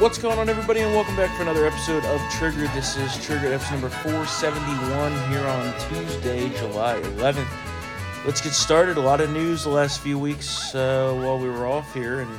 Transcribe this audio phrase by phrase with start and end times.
[0.00, 2.66] What's going on, everybody, and welcome back for another episode of Trigger.
[2.68, 7.46] This is Trigger episode number 471 here on Tuesday, July 11th.
[8.24, 8.96] Let's get started.
[8.96, 12.30] A lot of news the last few weeks uh, while we were off here, and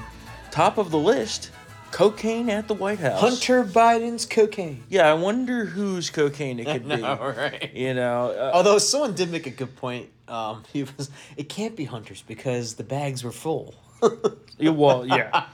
[0.49, 1.51] top of the list
[1.91, 3.19] cocaine at the White House.
[3.19, 4.83] Hunter Biden's cocaine.
[4.89, 6.99] Yeah, I wonder whose cocaine it could be.
[7.01, 7.71] right?
[7.75, 10.09] You know, uh, Although someone did make a good point.
[10.27, 11.11] Um, he was.
[11.37, 13.75] It can't be Hunter's because the bags were full.
[14.57, 15.45] yeah, well, yeah.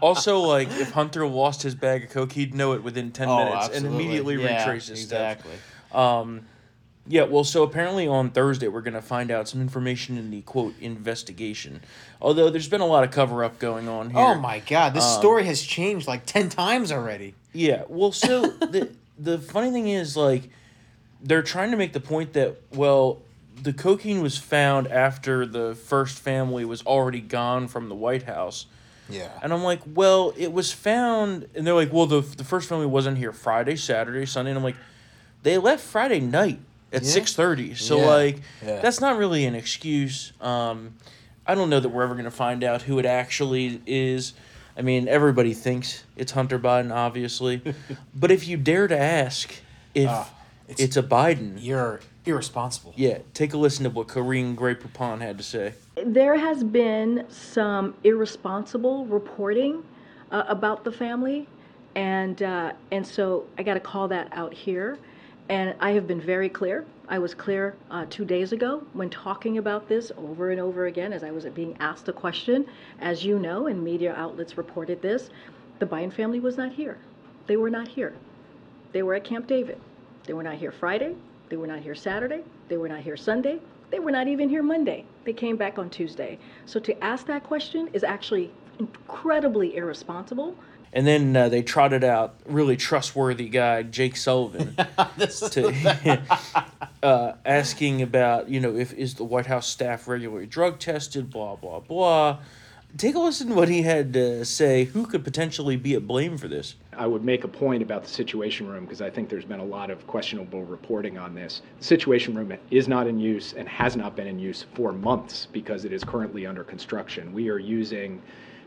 [0.00, 3.76] Also, like if Hunter lost his bag of coke, he'd know it within ten minutes
[3.76, 5.42] and immediately Oh, Yeah, retrace his steps.
[5.42, 5.56] exactly.
[5.92, 6.46] Um,
[7.06, 10.40] yeah, well, so apparently on Thursday we're going to find out some information in the
[10.42, 11.80] quote investigation.
[12.20, 14.20] Although there's been a lot of cover up going on here.
[14.20, 14.94] Oh my God!
[14.94, 17.34] This Um, story has changed like ten times already.
[17.52, 20.48] Yeah, well, so the the funny thing is like
[21.20, 23.20] they're trying to make the point that well
[23.60, 28.66] the cocaine was found after the first family was already gone from the White House.
[29.08, 29.28] Yeah.
[29.42, 32.86] And I'm like, well, it was found, and they're like, well, the the first family
[32.86, 34.76] wasn't here Friday, Saturday, Sunday, and I'm like,
[35.42, 36.60] they left Friday night
[36.92, 37.08] at Yeah.
[37.08, 37.74] six thirty.
[37.74, 38.06] So Yeah.
[38.06, 38.80] like, Yeah.
[38.80, 40.32] that's not really an excuse.
[40.40, 40.94] Um,
[41.46, 44.32] I don't know that we're ever gonna find out who it actually is.
[44.76, 47.60] I mean, everybody thinks it's Hunter Biden, obviously,
[48.14, 49.52] but if you dare to ask
[49.94, 50.30] if Ah,
[50.68, 52.92] it's, it's- a Biden, You're irresponsible.
[52.96, 55.74] yeah, take a listen to what Karine Gray Poupon had to say.
[56.04, 59.84] There has been some irresponsible reporting
[60.30, 61.48] uh, about the family,
[61.94, 64.98] and uh, and so I got to call that out here.
[65.48, 66.86] And I have been very clear.
[67.08, 71.12] I was clear uh, two days ago when talking about this over and over again
[71.12, 72.64] as I was being asked a question.
[73.00, 75.30] As you know, and media outlets reported this,
[75.78, 76.98] the Biden family was not here.
[77.48, 78.14] They were not here.
[78.92, 79.80] They were at Camp David.
[80.24, 81.16] They were not here Friday.
[81.52, 82.40] They were not here Saturday.
[82.68, 83.58] They were not here Sunday.
[83.90, 85.04] They were not even here Monday.
[85.24, 86.38] They came back on Tuesday.
[86.64, 90.56] So to ask that question is actually incredibly irresponsible.
[90.94, 94.74] And then uh, they trotted out really trustworthy guy Jake Sullivan.
[95.18, 96.22] to
[97.02, 101.56] uh, asking about you know if is the White House staff regularly drug tested, blah
[101.56, 102.38] blah blah.
[102.98, 104.84] Take a listen to what he had to say.
[104.84, 106.74] Who could potentially be at blame for this?
[106.92, 109.64] I would make a point about the Situation Room because I think there's been a
[109.64, 111.62] lot of questionable reporting on this.
[111.78, 115.48] The Situation Room is not in use and has not been in use for months
[115.52, 117.32] because it is currently under construction.
[117.32, 118.20] We are using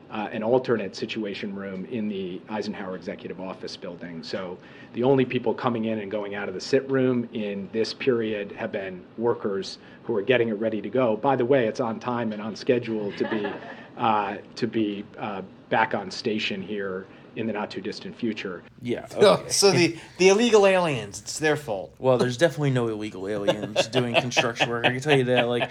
[0.09, 4.23] uh, an alternate Situation Room in the Eisenhower Executive Office building.
[4.23, 4.57] So
[4.93, 8.51] the only people coming in and going out of the sit room in this period
[8.53, 11.15] have been workers who are getting it ready to go.
[11.15, 13.45] By the way, it's on time and on schedule to be
[13.97, 18.63] uh, to be uh, back on station here in the not too distant future.
[18.81, 19.07] Yeah.
[19.17, 19.49] Oh, Okay.
[19.49, 21.19] so the the illegal aliens.
[21.21, 21.93] It's their fault.
[21.99, 24.85] Well, there's definitely no illegal aliens doing construction work.
[24.85, 25.47] I can tell you that.
[25.49, 25.69] Like,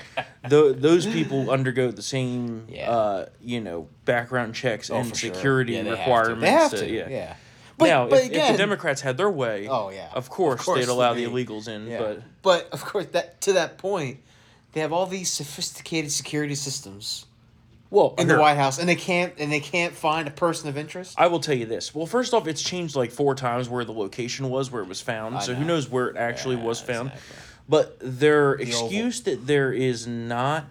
[0.48, 2.90] th- those people undergo the same, Yeah.
[2.90, 5.34] uh, you know, background checks Oh, and for sure.
[5.34, 6.02] security Yeah, they have to.
[6.04, 6.41] requirements.
[6.42, 6.91] They have to.
[6.91, 7.08] yeah.
[7.08, 7.36] yeah.
[7.78, 10.08] But, now, but if, again, if the Democrats had their way, Oh, yeah.
[10.12, 11.86] of course, Of course they'd allow the they'd be- illegals in.
[11.88, 11.98] Yeah.
[11.98, 14.18] But but of course that to that point,
[14.72, 17.24] they have all these sophisticated security systems
[17.91, 20.77] well, in the White House, and they can't and they can't find a person of
[20.77, 21.15] interest.
[21.19, 21.95] I will tell you this.
[21.95, 25.00] Well, first off, it's changed like four times where the location was, where it was
[25.00, 25.37] found.
[25.37, 27.09] I so who knows where it actually Yeah, was found?
[27.11, 27.37] exactly.
[27.69, 28.67] But their Oval.
[28.67, 30.67] excuse that there is not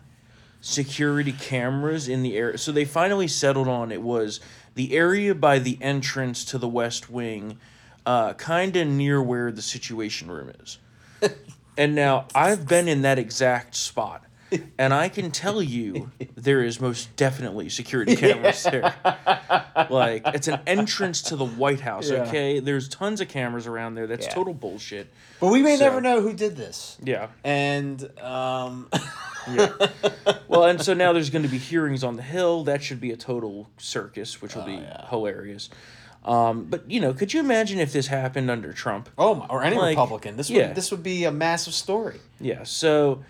[0.62, 2.58] security cameras in the area.
[2.58, 4.40] So they finally settled on it was
[4.76, 7.58] the area by the entrance to the West Wing,
[8.06, 10.78] uh, kind of near where the Situation Room is.
[11.78, 14.23] and now I've been in that exact spot.
[14.78, 18.94] And I can tell you, there is most definitely security cameras there.
[19.90, 22.24] Like, it's an entrance to the White House, Yeah.
[22.24, 22.60] okay?
[22.60, 24.08] There's tons of cameras around there.
[24.08, 24.34] That's Yeah.
[24.34, 25.08] total bullshit.
[25.40, 26.98] But we may So- never know who did this.
[27.04, 27.28] Yeah.
[27.44, 28.90] And um,
[29.52, 29.72] yeah.
[30.48, 32.64] Well, and so now there's going to be hearings on the Hill.
[32.66, 35.08] That should be a total circus, which will be Oh, yeah.
[35.10, 35.70] hilarious.
[36.24, 39.10] Um, but you know, could you imagine if this happened under Trump?
[39.18, 40.72] oh, my, or any Like, Republican, this would yeah.
[40.74, 42.20] this would be a massive story.
[42.40, 42.64] Yeah.
[42.64, 43.24] So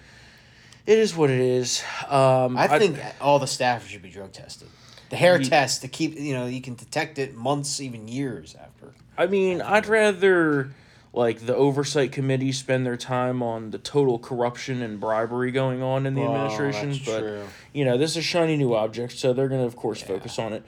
[0.86, 1.84] it is what it is.
[2.10, 4.68] Um, I think all the staff should be drug tested.
[5.10, 8.56] The hair Ye- test to keep you know you can detect it months, even years
[8.60, 8.94] after.
[9.18, 10.72] I mean, I'd rather
[11.16, 16.08] like the oversight committee spend their time on the total corruption and bribery going on
[16.08, 16.90] in the Well, administration.
[16.94, 17.44] that's but true.
[17.72, 20.54] you know, this is a shiny new object, so they're gonna of course focus on
[20.54, 20.64] it.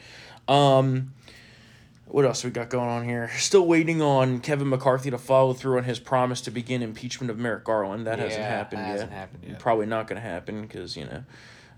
[0.47, 1.13] Um,
[2.07, 3.29] what else we got going on here?
[3.37, 7.37] Still waiting on Kevin McCarthy to follow through on his promise to begin impeachment of
[7.37, 8.05] Merrick Garland.
[8.07, 9.17] That hasn't Yeah, happened hasn't yet.
[9.17, 9.59] happened yet.
[9.59, 11.23] Probably not going to happen because you know.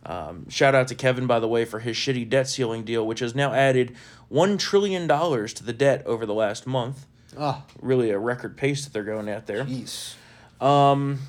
[0.05, 3.19] Um, shout out to Kevin, by the way, for his shitty debt ceiling deal, which
[3.19, 3.95] has now added
[4.29, 7.05] one trillion dollars to the debt over the last month.
[7.37, 9.65] Oh, Really, a record pace that they're going at there.
[9.65, 10.15] jeez.
[10.61, 11.19] Um,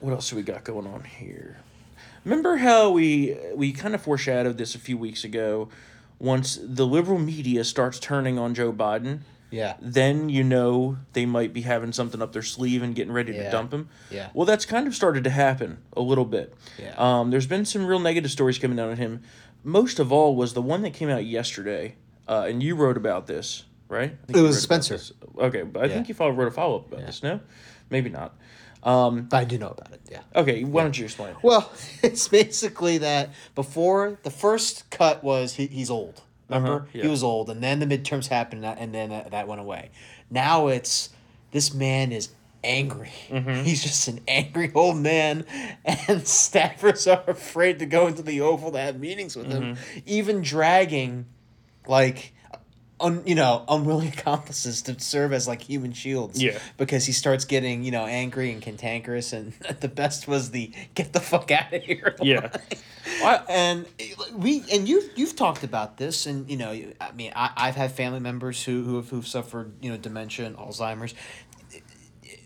[0.00, 1.58] what else do we got going on here?
[2.24, 5.68] Remember how we we kind of foreshadowed this a few weeks ago
[6.18, 9.20] once the liberal media starts turning on Joe Biden,
[9.50, 9.74] Yeah.
[9.80, 13.50] then you know they might be having something up their sleeve and getting ready to
[13.50, 13.88] dump him.
[14.10, 14.28] Yeah.
[14.34, 16.54] Well, that's kind of started to happen a little bit.
[16.78, 16.94] Yeah.
[16.96, 19.22] Um, there's been some real negative stories coming out on him.
[19.62, 21.96] Most of all was the one that came out yesterday,
[22.28, 24.16] uh, and you wrote about this, right?
[24.28, 24.98] It was Spencer.
[25.38, 27.06] Okay, but I think you wrote a follow up about Yeah.
[27.06, 27.22] this.
[27.22, 27.40] No,
[27.90, 28.36] maybe not.
[28.86, 30.00] Um, I do know about it.
[30.10, 30.20] Yeah.
[30.34, 31.34] okay, why don't you explain?
[31.42, 31.70] Well,
[32.02, 36.22] it's basically that before the first cut was he, he's old.
[36.48, 37.02] Remember, Uh-huh, yeah.
[37.02, 39.90] he was old, and then the midterms happened, and that- then that, that went away.
[40.30, 41.10] Now it's
[41.50, 42.28] this man is
[42.62, 43.10] angry.
[43.28, 43.64] Mm-hmm.
[43.64, 45.44] He's just an angry old man,
[45.84, 49.98] and staffers are afraid to go into the Oval to have meetings with him, Mm-hmm.
[50.06, 51.26] even dragging
[51.88, 52.32] like.
[52.98, 56.42] Un, you know, unwilling accomplices to serve as like human shields.
[56.42, 56.58] Yeah.
[56.78, 61.12] Because he starts getting, you know, angry and cantankerous, and the best was the "get
[61.12, 62.50] the fuck out of here." Yeah.
[63.22, 63.86] I, and
[64.34, 66.70] we and you you've talked about this, and you know,
[67.00, 70.46] I mean, I, I've had family members who who have who've suffered, you know, dementia
[70.46, 71.14] and Alzheimer's.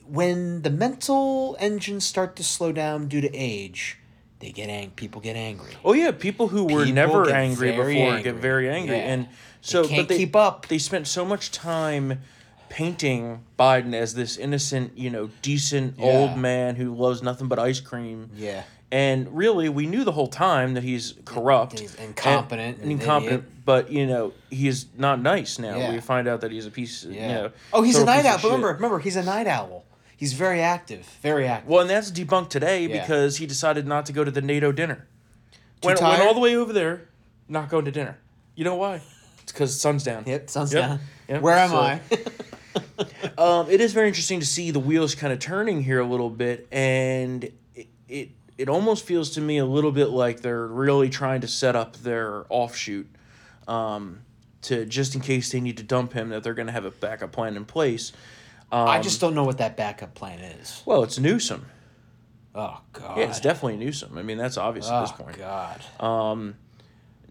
[0.06, 3.99] When the mental engines start to slow down due to age,
[4.40, 5.72] they get ang- people get angry.
[5.84, 8.22] Oh yeah, people who were People never angry before angry.
[8.22, 9.02] get very angry, Yeah.
[9.12, 9.28] and
[9.60, 10.66] so can't but they keep up.
[10.68, 12.20] They spent so much time
[12.68, 16.04] painting Biden as this innocent, you know, decent Yeah.
[16.06, 18.30] old man who loves nothing but ice cream.
[18.36, 18.62] Yeah.
[18.92, 23.42] And really, we knew the whole time that he's corrupt, He's incompetent and, and incompetent.
[23.44, 23.64] idiot.
[23.64, 25.76] But you know, he's not nice now.
[25.76, 25.92] Yeah.
[25.92, 27.04] We find out that he's a piece.
[27.04, 27.22] Yeah.
[27.28, 28.38] You know, oh, he's a night owl.
[28.38, 29.84] But remember, remember, he's a night owl.
[30.20, 31.06] He's very active.
[31.22, 31.70] Very active.
[31.70, 33.00] Well, and that's debunked today Yeah.
[33.00, 35.06] because he decided not to go to the NATO dinner.
[35.82, 36.18] Went, tired?
[36.18, 37.08] went all the way over there,
[37.48, 38.18] not going to dinner.
[38.54, 39.00] You know why?
[39.42, 40.24] It's because sun's down.
[40.26, 41.00] Yep, sun's Yep, down.
[41.26, 42.00] yep, Where am so- I?
[43.38, 46.28] Um, it is very interesting to see the wheels kind of turning here a little
[46.28, 47.44] bit, and
[47.74, 48.28] it, it
[48.58, 51.96] it almost feels to me a little bit like they're really trying to set up
[51.96, 53.08] their offshoot,
[53.66, 54.20] um,
[54.62, 56.90] to just in case they need to dump him, that they're going to have a
[56.90, 58.12] backup plan in place.
[58.72, 60.82] Um, I just don't know what that backup plan is.
[60.86, 61.66] well, it's Newsom.
[62.54, 63.18] Oh God.
[63.18, 64.16] Yeah, it's definitely Newsom.
[64.18, 65.36] I mean, that's obvious at this point.
[65.40, 65.76] Oh.
[65.98, 66.04] God.
[66.04, 66.54] Um,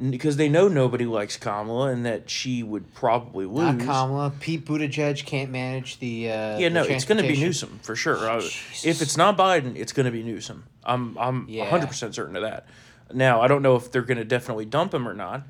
[0.10, 3.76] because they know nobody likes Kamala and that she would probably lose.
[3.76, 4.32] Not Kamala.
[4.40, 6.30] Pete Buttigieg can't manage the.
[6.32, 7.38] Uh, Yeah, the no, it's going to be.
[7.40, 8.40] Newsom for sure.
[8.40, 8.86] Jesus.
[8.86, 10.64] if it's not Biden, it's going to be Newsom.
[10.86, 11.70] I'm I'm Yeah.
[11.70, 12.68] hundred percent certain of that.
[13.14, 15.44] Now, I don't know if they're going to definitely dump him or not.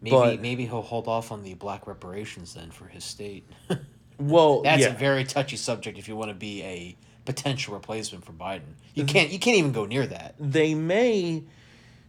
[0.00, 3.48] Maybe but maybe he'll hold off on the black reparations then for his state.
[4.18, 8.24] well, That's yeah, a very touchy subject if you want to be a potential replacement
[8.24, 8.62] for Biden.
[8.94, 9.12] You Mm-hmm.
[9.12, 10.34] can't you can't even go near that.
[10.38, 11.42] they may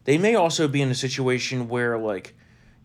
[0.06, 2.36] they may also be in a situation where like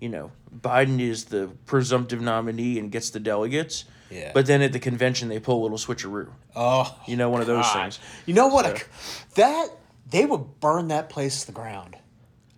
[0.00, 3.84] you know Biden is the presumptive nominee and gets the delegates.
[4.10, 4.32] Yeah.
[4.34, 6.28] But then at the convention they pull a little switcheroo.
[6.54, 7.74] Oh, You know, one of those God.
[7.82, 7.98] things.
[8.26, 8.66] You know what?
[8.66, 8.84] a-
[9.36, 9.68] that
[10.10, 11.96] they would burn that place to the ground.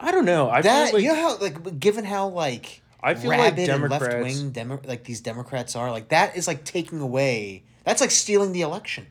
[0.00, 0.50] I don't know.
[0.50, 3.82] I That like you know how like given how like I feel like rabid and
[3.82, 7.62] Democrats- left wing Demo- like these Democrats are like that is like taking away.
[7.84, 9.06] That's like stealing the election.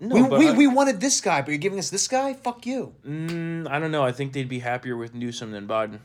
[0.00, 2.32] no, we, but we, I, we wanted this guy, but you're giving us this guy.
[2.34, 2.94] Fuck you.
[3.06, 4.02] mm, I don't know.
[4.02, 5.98] I think they'd be happier with Newsom than Biden.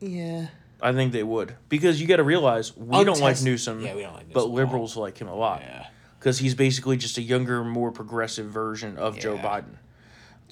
[0.00, 0.46] Yeah.
[0.82, 3.80] I think they would because you got to realize we don't like Untest- Newsom.
[3.84, 4.56] Yeah, we don't like but Newsom all.
[4.56, 5.60] liberals like him a lot.
[5.60, 5.86] Yeah.
[6.18, 9.42] because he's basically just a younger, more progressive version of Joe Yeah.
[9.42, 9.76] Biden.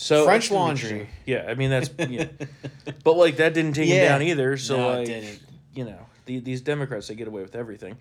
[0.00, 1.08] So French it's gonna be laundry.
[1.26, 2.26] Yeah, I mean that's yeah.
[3.04, 4.56] but like that didn't take him down either.
[4.56, 5.40] So No, it like didn't.
[5.74, 7.96] you know the, these Democrats they get away with everything.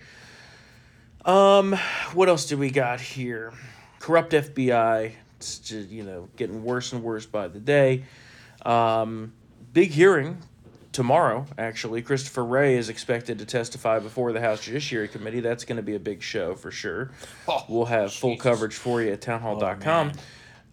[1.26, 1.74] Um,
[2.14, 3.52] what else do we got here?
[4.00, 5.12] Corrupt FBI.
[5.38, 8.04] It's just you know getting worse and worse by the day.
[8.64, 9.34] Um,
[9.74, 10.38] big hearing
[10.92, 11.46] tomorrow.
[11.58, 15.40] Actually, Christopher Wray is expected to testify before the House Judiciary Committee.
[15.40, 17.12] That's going to be a big show for sure.
[17.48, 20.08] Oh, we'll have full coverage for you at townhall.com.
[20.08, 20.16] man.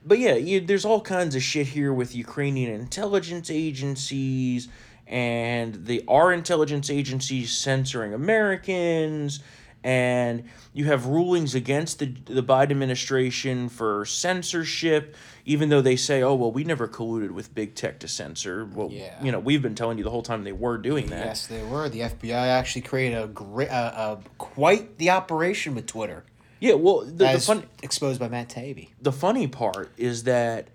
[0.04, 4.68] But yeah, you, there's all kinds of shit here with Ukrainian intelligence agencies
[5.06, 9.40] and the our intelligence agencies censoring Americans
[9.82, 16.22] and you have rulings against the the Biden administration for censorship even though they say
[16.22, 19.22] oh well we never colluded with big tech to censor well Yeah.
[19.22, 21.62] you know we've been telling you the whole time they were doing that Yes, they
[21.62, 21.88] were.
[21.90, 26.24] The FBI actually created a great, uh, uh, quite the operation with Twitter.
[26.64, 28.88] Yeah well the, the fun exposed by Matt Taibbi.
[29.00, 30.68] the funny part is that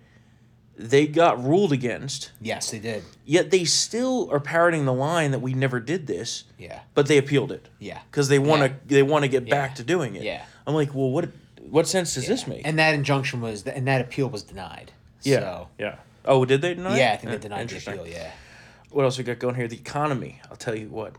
[0.76, 3.02] they got ruled against Yes, they did.
[3.26, 6.80] yet they still are parroting the line that we never did this Yeah.
[6.94, 8.00] but they appealed it Yeah.
[8.10, 8.74] because they want to Yeah.
[8.86, 10.42] they want to get back to doing it Yeah.
[10.66, 11.28] i'm like well what
[11.68, 14.92] what sense does this make And that injunction was, and that appeal was denied.
[15.22, 18.06] yeah So, yeah oh did they deny yeah, I think they denied the appeal.
[18.06, 18.30] Yeah.
[18.90, 21.12] what else we got going here the economy i'll tell you what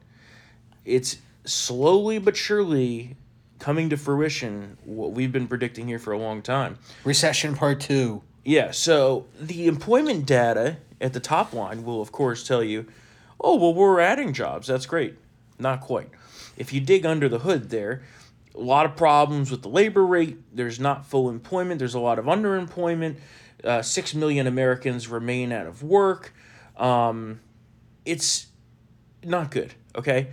[0.86, 3.16] it's slowly but surely
[3.62, 8.22] coming to fruition what we've been predicting here for a long time Recession part two.
[8.44, 12.88] Yeah, so the employment data at the top line will, of course, tell you
[13.41, 14.68] oh, well, we're adding jobs.
[14.68, 15.18] That's great.
[15.60, 16.10] Not quite.
[16.58, 18.03] If you dig under the hood there,
[18.53, 20.38] a lot of problems with the labor rate.
[20.56, 21.80] There's not full employment.
[21.80, 23.18] There's a lot of underemployment.
[23.63, 26.34] Uh, Six million Americans remain out of work.
[26.77, 27.39] Um,
[28.06, 28.48] it's
[29.24, 30.30] not good, okay?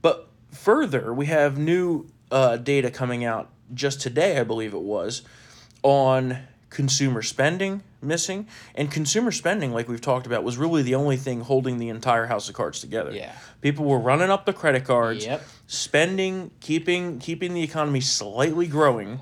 [0.00, 5.22] But further, we have new uh, data coming out just today, I believe it was,
[5.82, 6.38] on
[6.70, 8.48] consumer spending missing.
[8.74, 12.26] And consumer spending, like we've talked about, was really the only thing holding the entire
[12.26, 13.12] house of cards together.
[13.12, 13.32] Yeah.
[13.60, 15.44] People were running up the credit cards, Yep.
[15.66, 19.20] spending, keeping keeping the economy slightly growing.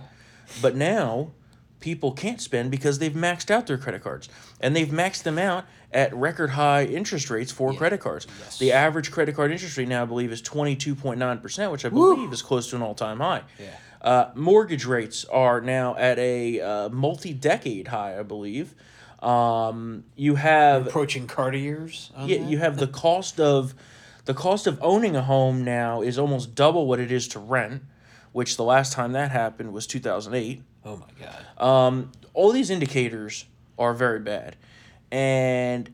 [0.62, 1.32] But now
[1.80, 4.28] people can't spend because they've maxed out their credit cards.
[4.60, 8.26] And they've maxed them out at record high interest rates for credit cards.
[8.58, 12.42] The average credit card interest rate now, I believe, is 22.9%, which I believe is
[12.42, 13.42] close to an all time high.
[13.58, 13.76] Yeah.
[14.00, 18.74] Uh, mortgage rates are now at a uh, multi decade high, I believe.
[19.20, 22.10] Um, you have Approaching Carter years.
[22.24, 22.48] yeah, that?
[22.48, 23.74] you have the cost of
[24.24, 27.82] the cost of owning a home now is almost double what it is to rent,
[28.32, 30.62] which the last time that happened was 2008.
[30.84, 31.62] Oh my God.
[31.62, 33.44] Um, all these indicators
[33.78, 34.56] are very bad,
[35.10, 35.92] and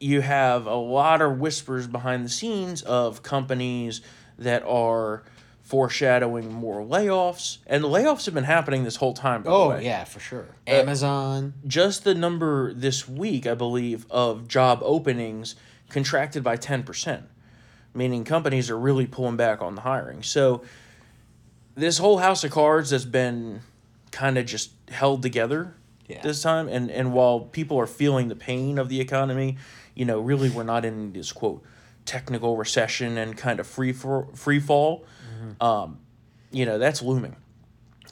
[0.00, 4.00] you have a lot of whispers behind the scenes of companies
[4.38, 5.22] that are
[5.62, 9.42] foreshadowing more layoffs, and layoffs have been happening this whole time.
[9.42, 10.48] By the Oh way yeah, for sure.
[10.66, 11.54] Uh, Amazon.
[11.66, 15.54] just the number this week, I believe, of job openings
[15.88, 17.22] contracted by 10%,
[17.94, 20.22] meaning companies are really pulling back on the hiring.
[20.22, 20.62] So,
[21.74, 23.60] this whole house of cards has been
[24.10, 25.74] kind of just held together
[26.08, 26.20] Yeah.
[26.22, 26.68] this time.
[26.68, 29.56] And, and while people are feeling the pain of the economy,
[29.94, 31.62] you know, really we're not in this quote
[32.04, 35.04] technical recession and kind of free for, free fall.
[35.60, 35.98] Um,
[36.50, 37.36] you know, that's looming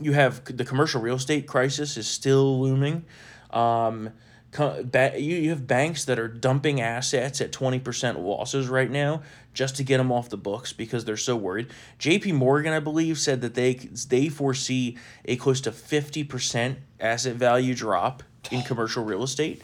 [0.01, 3.05] you have the commercial real estate crisis is still looming.
[3.51, 4.11] Um,
[4.59, 9.83] you, you have banks that are dumping assets at 20% losses right now just to
[9.83, 11.69] get them off the books because they're so worried.
[11.99, 17.75] JP Morgan, I believe, said that they they foresee a close to 50% asset value
[17.75, 19.62] drop in commercial real estate.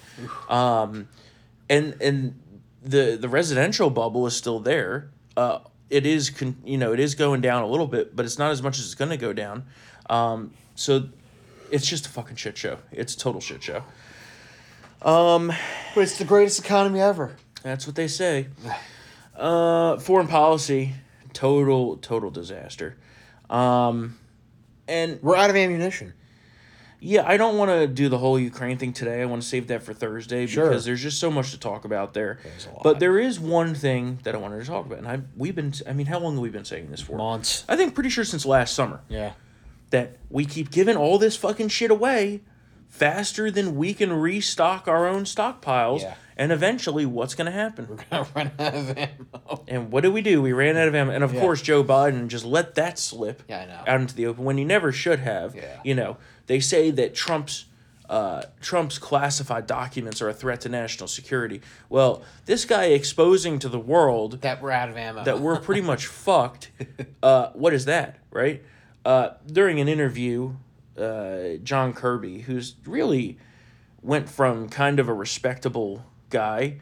[0.49, 1.09] Um,
[1.69, 2.41] and and
[2.83, 5.11] the the residential bubble is still there.
[5.37, 8.39] Uh, it is con- you know it is going down a little bit, but it's
[8.39, 9.65] not as much as it's going to go down.
[10.11, 11.09] Um, so
[11.71, 12.79] it's just a fucking shit show.
[12.91, 13.83] It's a total shit show.
[15.03, 15.53] Um,
[15.95, 17.37] But it's the greatest economy ever.
[17.63, 18.49] That's what they say.
[19.39, 20.95] Uh, foreign policy,
[21.33, 22.97] total total disaster.
[23.51, 24.19] Um,
[24.89, 26.15] and We're out of ammunition.
[26.99, 29.21] Yeah, I don't want to do the whole Ukraine thing today.
[29.21, 30.69] I want to save that for Thursday Sure.
[30.69, 32.39] because there's just so much to talk about there.
[32.43, 32.83] There's a lot.
[32.83, 35.75] But there is one thing that I wanted to talk about, and I we've been.
[35.87, 37.17] I mean, how long have we been saying this for?
[37.19, 37.65] Months.
[37.69, 39.33] I think pretty sure since last summer Yeah.
[39.91, 42.41] that we keep giving all this fucking shit away
[42.89, 46.15] faster than we can restock our own stockpiles, Yeah.
[46.37, 47.87] And eventually, what's going to happen?
[47.89, 49.65] We're gonna run out of ammo.
[49.69, 50.43] And what do we do?
[50.43, 51.41] We ran out of ammo, and of Yeah.
[51.41, 53.83] course, Joe Biden just let that slip Yeah, I know.
[53.87, 55.55] out into the open when he never should have.
[55.55, 55.81] Yeah.
[55.85, 56.17] You know,
[56.47, 57.67] they say that Trump's
[58.09, 61.61] uh, Trump's classified documents are a threat to national security.
[61.89, 65.25] Well, this guy exposing to the world That we're out of ammo.
[65.25, 66.71] that we're pretty much fucked.
[67.21, 68.63] Uh, what is that, right?
[69.05, 70.53] Uh, during an interview,
[70.97, 73.39] uh, John Kirby, who's really
[74.03, 76.79] went from kind of a respectable guy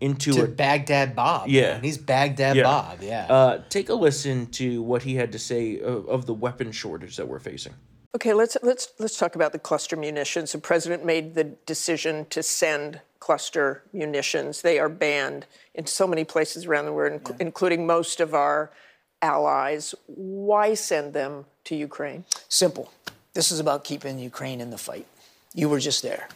[0.00, 1.48] into to a Baghdad Bob.
[1.48, 1.74] Yeah.
[1.74, 1.82] man.
[1.82, 2.62] He's Baghdad Yeah.
[2.64, 2.98] Bob.
[3.02, 3.26] Yeah.
[3.28, 7.16] Uh, take a listen to what he had to say of, of the weapon shortage
[7.16, 7.74] that we're facing.
[8.14, 10.52] Okay, let's let's let's talk about the cluster munitions.
[10.52, 14.62] The president made the decision to send cluster munitions.
[14.62, 18.70] They are banned in so many places around the world, inc- including most of our
[19.20, 19.94] allies.
[20.06, 22.24] Why send them to Ukraine?
[22.48, 22.92] Simple.
[23.32, 25.06] This is about keeping Ukraine in the fight.
[25.52, 26.28] You were just there.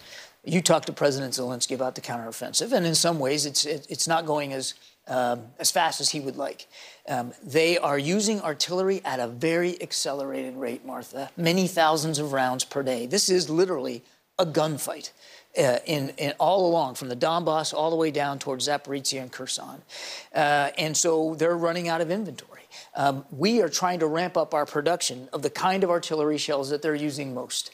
[0.49, 4.09] You talked to President Zelensky about the counteroffensive, and in some ways, it's it, it's
[4.09, 4.73] not going as
[5.07, 6.67] um, as fast as he would like.
[7.07, 11.31] Um, they are using artillery at a very accelerated rate, Martha.
[11.37, 13.05] Many thousands of rounds per day.
[13.05, 14.03] This is literally
[14.39, 15.11] a gunfight.
[15.59, 19.33] Uh, in, in all along, from the Donbass all the way down towards Zaporizhia and
[19.33, 19.83] Kherson,
[20.35, 22.63] uh, and so they're running out of inventory.
[22.95, 26.71] Um, we are trying to ramp up our production of the kind of artillery shells
[26.71, 27.73] that they're using most.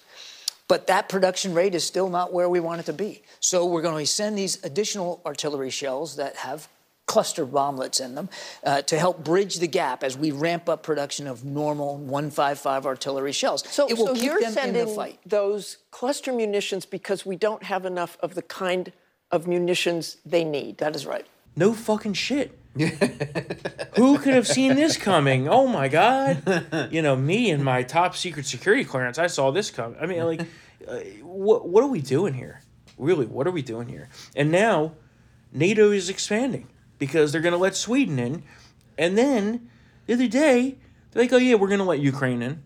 [0.66, 3.22] But that production rate is still not where we want it to be.
[3.40, 6.68] So we're going to send these additional artillery shells that have
[7.06, 8.30] cluster bomblets in them
[8.64, 13.32] uh, to help bridge the gap as we ramp up production of normal 155 artillery
[13.32, 13.62] shells.
[13.68, 15.18] So, it will so keep you're them in sending the fight.
[15.26, 18.90] those cluster munitions because we don't have enough of the kind
[19.30, 20.78] of munitions they need.
[20.78, 21.26] That is right.
[21.56, 22.58] No fucking shit.
[23.96, 25.48] Who could have seen this coming?
[25.48, 26.88] Oh my god!
[26.90, 29.18] You know me and my top secret security clearance.
[29.18, 29.96] I saw this coming.
[30.00, 30.40] I mean, like,
[30.88, 32.60] uh, what what are we doing here?
[32.98, 34.08] Really, what are we doing here?
[34.36, 34.92] And now,
[35.52, 36.66] NATO is expanding.
[36.98, 38.42] because they're gonna let Sweden in,
[38.98, 39.68] and then
[40.06, 40.76] the other day
[41.12, 42.62] they're like, oh yeah, we're gonna let Ukraine in,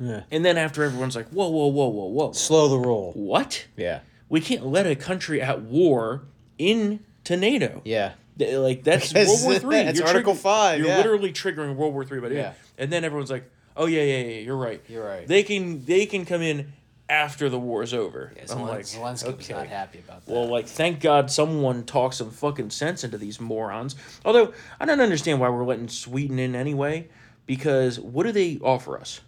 [0.00, 0.22] Yeah.
[0.30, 3.12] and then after everyone's like, whoa, whoa, whoa, whoa, whoa, Slow the roll.
[3.14, 3.66] what?
[3.76, 4.00] Yeah.
[4.28, 6.22] We can't let a country at war
[6.58, 7.80] into NATO.
[7.84, 8.12] Yeah.
[8.38, 9.82] Like that's World War Three.
[9.82, 10.96] that's You're Article five, You're yeah.
[10.96, 12.54] literally triggering World War Three but Yeah.
[12.78, 14.40] And then everyone's like, "Oh yeah, yeah, yeah.
[14.40, 14.82] You're right.
[14.88, 15.26] You're right.
[15.26, 16.72] They can they can come in
[17.08, 20.32] after the war is over." Yeah, I'm like, Zelensky was not happy about that.
[20.32, 23.96] Well, like, thank God someone talked some fucking sense into these morons.
[24.24, 27.08] Although I don't understand why we're letting Sweden in anyway,
[27.46, 29.20] because what do they offer us?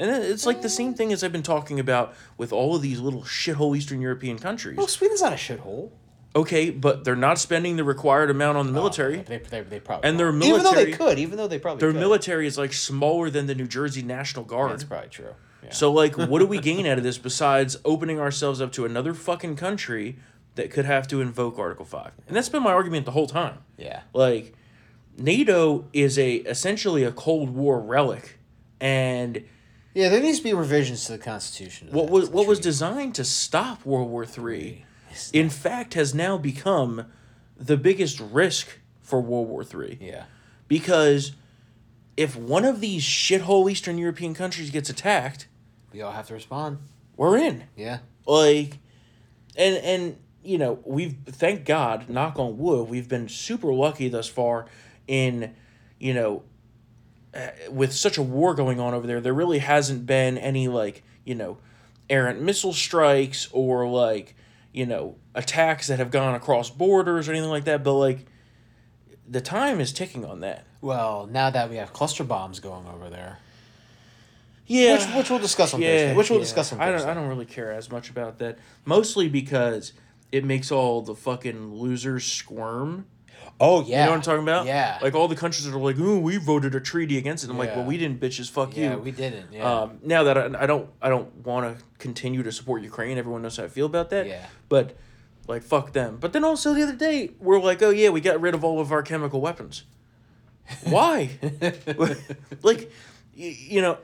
[0.00, 0.96] And it's like the same mm.
[0.96, 4.78] thing as I've been talking about with all of these little shithole Eastern European countries.
[4.78, 5.90] well, Sweden's not a shithole.
[6.36, 9.16] Okay, but they're not spending the required amount on the oh, military.
[9.22, 10.44] They, they, they probably And their won't.
[10.44, 11.98] even though they could, even though they probably Their could.
[11.98, 14.70] military is like smaller than the New Jersey National Guard.
[14.70, 15.34] That's probably true.
[15.64, 15.70] Yeah.
[15.72, 19.12] So like, what do we gain out of this besides opening ourselves up to another
[19.12, 20.18] fucking country
[20.54, 22.12] that could have to invoke Article Five?
[22.28, 23.58] And that's been my argument the whole time.
[23.76, 24.02] yeah.
[24.12, 24.54] Like,
[25.18, 28.38] NATO is a essentially a Cold War relic,
[28.80, 29.42] and
[29.94, 31.88] Yeah, there needs to be revisions to the Constitution.
[31.88, 34.86] of what was what was designed to stop World War Three,
[35.32, 37.06] in fact, has now become
[37.56, 39.98] the biggest risk for World War Three.
[40.00, 40.24] Yeah.
[40.68, 41.32] because
[42.16, 45.46] if one of these shithole Eastern European countries gets attacked,
[45.92, 46.78] We all have to respond.
[47.16, 47.64] we're in.
[47.76, 47.98] Yeah.
[48.26, 48.78] Like,
[49.56, 54.28] and and you know we've thank God, knock on wood, we've been super lucky thus
[54.28, 54.66] far
[55.08, 55.54] in,
[55.98, 56.42] you know,
[57.34, 59.20] uh, with such a war going on over there.
[59.20, 61.58] There really hasn't been any like you know,
[62.08, 64.34] errant missile strikes or like
[64.72, 67.82] you know attacks that have gone across borders or anything like that.
[67.84, 68.26] But like,
[69.28, 70.66] the time is ticking on that.
[70.80, 73.38] Well, now that we have cluster bombs going over there,
[74.66, 76.14] Yeah, which, which we'll discuss on Thursday.
[76.14, 77.02] Which we'll discuss on I don't.
[77.02, 78.58] I don't really care as much about that.
[78.84, 79.92] Mostly because
[80.32, 83.06] it makes all the fucking losers squirm.
[83.62, 84.00] Oh yeah.
[84.00, 84.66] You know what I'm talking about?
[84.66, 84.98] Yeah.
[85.02, 87.58] Like all the countries that are like, "Ooh, we voted a treaty against it." I'm
[87.58, 88.50] like, "Well, we didn't, bitches.
[88.50, 89.52] Fuck yeah, you." we didn't.
[89.52, 89.70] Yeah.
[89.82, 93.18] Um, now that I, I don't, I don't want to continue to support Ukraine.
[93.18, 94.26] Everyone knows how I feel about that.
[94.26, 94.46] Yeah.
[94.70, 94.96] But
[95.46, 96.16] like, fuck them.
[96.18, 98.80] But then also the other day, we're like, "Oh yeah, we got rid of all
[98.80, 99.84] of our chemical weapons."
[100.84, 101.30] Why?
[102.62, 102.90] like,
[103.36, 103.94] y- you know,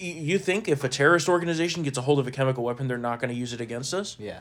[0.00, 2.98] y- you think if a terrorist organization gets a hold of a chemical weapon, they're
[2.98, 4.16] not going to use it against us?
[4.18, 4.40] yeah.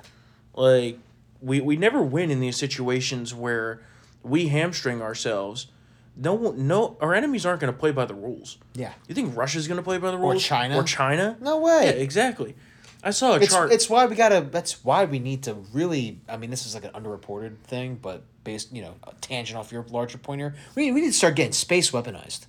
[0.54, 0.98] Like,
[1.42, 3.82] we we never win in these situations where
[4.26, 5.68] we hamstring ourselves.
[6.18, 8.58] No, no, our enemies aren't going to play by the rules.
[8.74, 8.94] Yeah.
[9.08, 10.36] You think Russia's going to play by the rules?
[10.36, 10.78] Or China?
[10.78, 11.38] Or China?
[11.42, 11.86] No way.
[11.86, 12.56] Yeah, exactly.
[13.04, 13.72] I saw a It's, chart.
[13.72, 14.42] it's why we gotta.
[14.50, 16.20] That's why we need to really.
[16.28, 19.72] I mean, this is like an underreported thing, but based, you know, a tangent off
[19.72, 20.56] your larger point here.
[20.74, 22.48] We, we need to start getting space weaponized.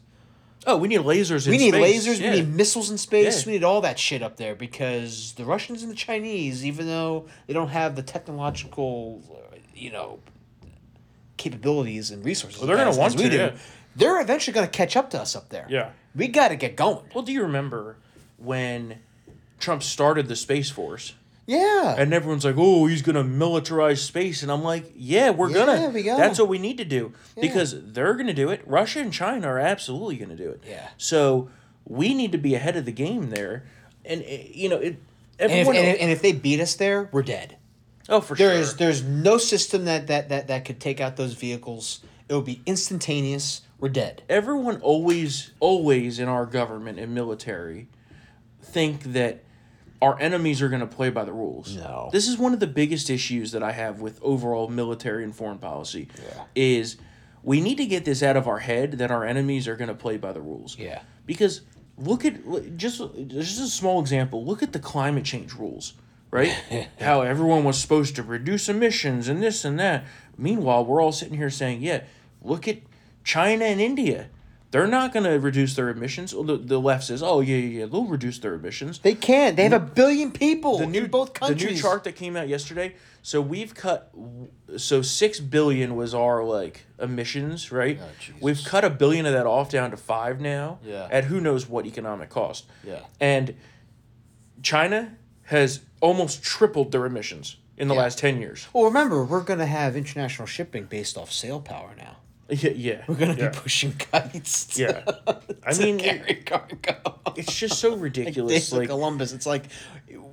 [0.67, 1.47] oh, we need lasers.
[1.47, 2.07] In We need space.
[2.07, 2.21] lasers.
[2.21, 2.31] Yeah.
[2.31, 3.41] We need missiles in space.
[3.41, 3.47] Yeah.
[3.47, 7.27] We need all that shit up there because the Russians and the Chinese, even though
[7.49, 9.21] they don't have the technological,
[9.75, 10.21] you know,
[11.37, 13.57] capabilities and resources, Well, they're gonna want we to, do, yeah.
[13.94, 15.66] They're eventually gonna catch up to us up there.
[15.70, 15.90] Yeah.
[16.14, 17.05] we got to get going.
[17.14, 17.96] Well, do you remember
[18.38, 18.99] when
[19.59, 21.14] Trump started the space force?
[21.49, 25.64] Yeah, And everyone's like, "Oh, he's gonna militarize space," and I'm like, "Yeah, we're Yeah,
[25.64, 25.88] gonna.
[25.90, 26.16] we go.
[26.16, 28.62] That's what we need to do because they're gonna do it.
[28.66, 30.61] Russia and China are absolutely gonna do it.
[30.68, 30.88] Yeah.
[30.99, 31.49] So
[31.87, 33.62] we need to be ahead of the game there,
[34.05, 34.96] and uh, you know, it.
[35.38, 37.57] and if, and, if, and if they beat us there, we're dead.
[38.09, 38.61] Oh, for There sure.
[38.61, 42.01] is there's no system that, that that that could take out those vehicles.
[42.29, 43.62] It would be instantaneous.
[43.79, 44.23] We're dead.
[44.29, 47.88] everyone always always in our government and military
[48.62, 49.45] think that
[50.03, 51.77] our enemies are going to play by the rules.
[51.77, 52.11] No.
[52.12, 55.59] This is one of the biggest issues that I have with overall military and foreign
[55.59, 56.45] policy yeah.
[56.55, 56.97] is
[57.42, 59.95] we need to get this out of our head that our enemies are going to
[59.95, 60.77] play by the rules.
[60.79, 61.01] Yeah.
[61.25, 61.62] Because
[61.97, 64.45] look at just just a small example.
[64.45, 65.95] Look at the climate change rules,
[66.31, 66.89] right?
[67.01, 70.05] How everyone was supposed to reduce emissions and this and that.
[70.37, 72.03] Meanwhile, we're all sitting here saying, "Yeah,
[72.43, 72.79] look at
[73.25, 74.29] China and India.
[74.73, 77.87] They're not going to reduce their emissions." The, the left says, "Oh yeah, yeah, yeah,
[77.87, 79.57] they'll reduce their emissions." They can't.
[79.57, 81.62] They have a billion people the new in both countries.
[81.62, 82.95] The new chart that came out yesterday.
[83.23, 84.12] So we've cut.
[84.77, 87.99] So six billion was our like emissions, right?
[88.01, 90.81] Oh, we've cut a billion of that off down to five now.
[90.85, 91.09] Yeah.
[91.11, 92.67] At who knows what economic cost.
[92.85, 93.01] Yeah.
[93.19, 93.57] And
[94.62, 98.01] China has almost tripled their emissions in the Yeah.
[98.03, 98.67] last ten years.
[98.73, 102.17] Well, remember, we're going to have international shipping based off sail power now.
[102.49, 102.71] Yeah.
[102.71, 103.05] Yeah.
[103.09, 103.49] We're going to yeah.
[103.51, 104.67] be pushing kites.
[104.77, 105.35] To, Yeah.
[105.67, 107.19] I mean, carry cargo.
[107.35, 108.71] It's just so ridiculous.
[108.71, 109.33] of like Columbus.
[109.33, 109.65] It's like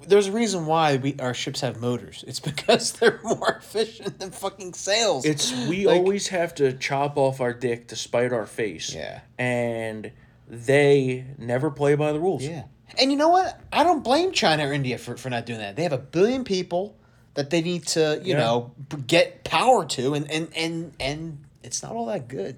[0.07, 2.23] there's a reason why we our ships have motors.
[2.27, 5.25] It's because they're more efficient than fucking sails.
[5.25, 8.93] It's we Like- always have to chop off our dick to spite our face.
[8.93, 9.21] Yeah.
[9.39, 10.11] And
[10.47, 12.43] they never play by the rules.
[12.43, 12.63] Yeah.
[12.99, 13.59] And you know what?
[13.71, 15.75] I don't blame China or India for, for not doing that.
[15.75, 16.95] They have a billion people
[17.33, 18.39] that they need to, you Yeah.
[18.39, 18.71] know,
[19.07, 22.55] get power to and and and and it's not all that good,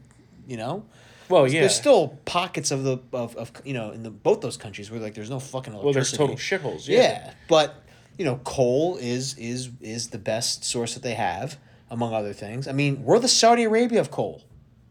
[0.48, 0.84] you know.
[1.30, 1.62] Well, yeah.
[1.62, 5.00] There's still pockets of the of, of you know in the both those countries where
[5.00, 6.18] like there's no fucking electricity.
[6.20, 6.88] well, there's total shitholes.
[6.88, 7.00] Yeah.
[7.00, 7.34] Yeah.
[7.48, 7.84] but
[8.18, 11.58] you know, coal is is is the best source that they have,
[11.90, 12.68] among other things.
[12.68, 14.42] I mean, we're the Saudi Arabia of coal.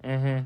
[0.03, 0.45] Mm-hmm.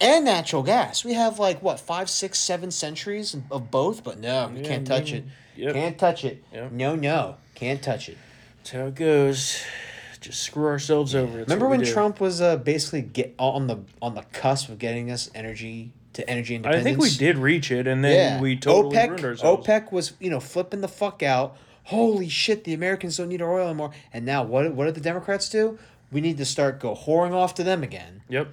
[0.00, 1.04] And natural gas.
[1.04, 4.86] We have like what five, six, seven centuries of both, but no, you Yeah, can't
[4.86, 5.24] touch it.
[5.56, 5.74] yep.
[5.74, 6.42] Can't touch it.
[6.52, 6.72] Yep.
[6.72, 8.16] No, no, can't touch it.
[8.58, 9.62] That's how it goes.
[10.20, 11.38] Just screw ourselves over.
[11.38, 11.92] That's Remember when do.
[11.92, 16.28] Trump was uh, basically get on the on the cusp of getting us energy to
[16.28, 16.82] energy independence?
[16.84, 19.66] I think we did reach it, and then Yeah, we totally OPEC, ruined ourselves.
[19.66, 21.56] OPEC was you know flipping the fuck out.
[21.84, 23.92] Holy shit, the Americans don't need our oil anymore.
[24.12, 24.72] And now what?
[24.74, 25.78] What did the Democrats do?
[26.12, 28.48] We need to start go whoring off to them again Yep.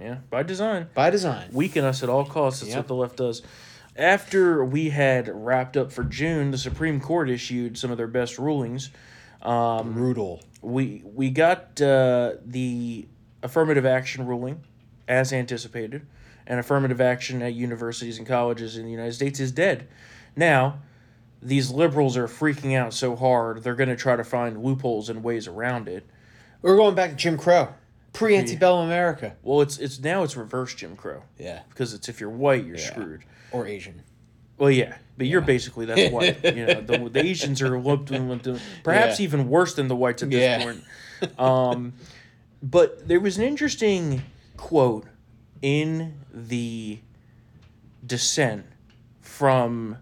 [0.00, 0.18] Yeah.
[0.30, 0.88] By design.
[0.94, 1.48] by design.
[1.52, 2.60] Weaken us at all costs.
[2.60, 2.78] That's Yep.
[2.78, 3.42] what the left does.
[3.96, 8.38] After we had wrapped up for June, the Supreme Court issued some of their best
[8.38, 8.90] rulings.
[9.42, 10.40] Brutal.
[10.62, 13.06] We we got uh, the
[13.42, 14.60] affirmative action ruling,
[15.06, 16.06] as anticipated,
[16.46, 19.86] and affirmative action at universities and colleges in the United States is dead.
[20.36, 20.78] Now,
[21.40, 25.22] these liberals are freaking out so hard they're going to try to find loopholes and
[25.22, 26.04] ways around it.
[26.62, 27.68] We're going back to Jim Crow,
[28.18, 29.36] pre antebellum America.
[29.42, 32.76] Well, it's it's now it's reverse Jim Crow Yeah, because it's if you're white you're
[32.76, 32.86] Yeah.
[32.90, 33.22] screwed.
[33.52, 34.02] or Asian.
[34.58, 36.42] Well, yeah, but you're basically that's white.
[36.44, 39.24] you know, the, the Asians are lumped in with the, perhaps Yeah.
[39.24, 40.62] even worse than the whites at this Yeah.
[40.64, 41.38] point.
[41.38, 41.92] Um,
[42.62, 44.22] but there was an interesting
[44.56, 45.06] quote
[45.62, 46.98] in the
[48.04, 48.66] dissent
[49.20, 49.98] from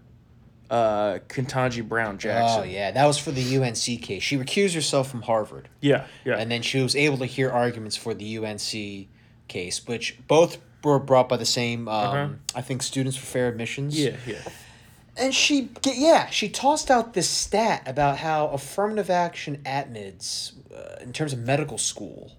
[0.69, 2.61] uh, Ketanji Brown Jackson.
[2.61, 4.23] Oh yeah, that was for the UNC case.
[4.23, 6.37] She recused herself from Harvard, yeah, yeah.
[6.37, 9.07] and then she was able to hear arguments for the UNC
[9.47, 13.93] case, which both were brought by the same, um, I think, Students for Fair Admissions.
[13.93, 14.17] Uh-huh.
[14.25, 14.51] yeah, yeah.
[15.19, 21.11] And she, yeah, she tossed out this stat about how affirmative action admits, uh, in
[21.11, 22.33] terms of medical school,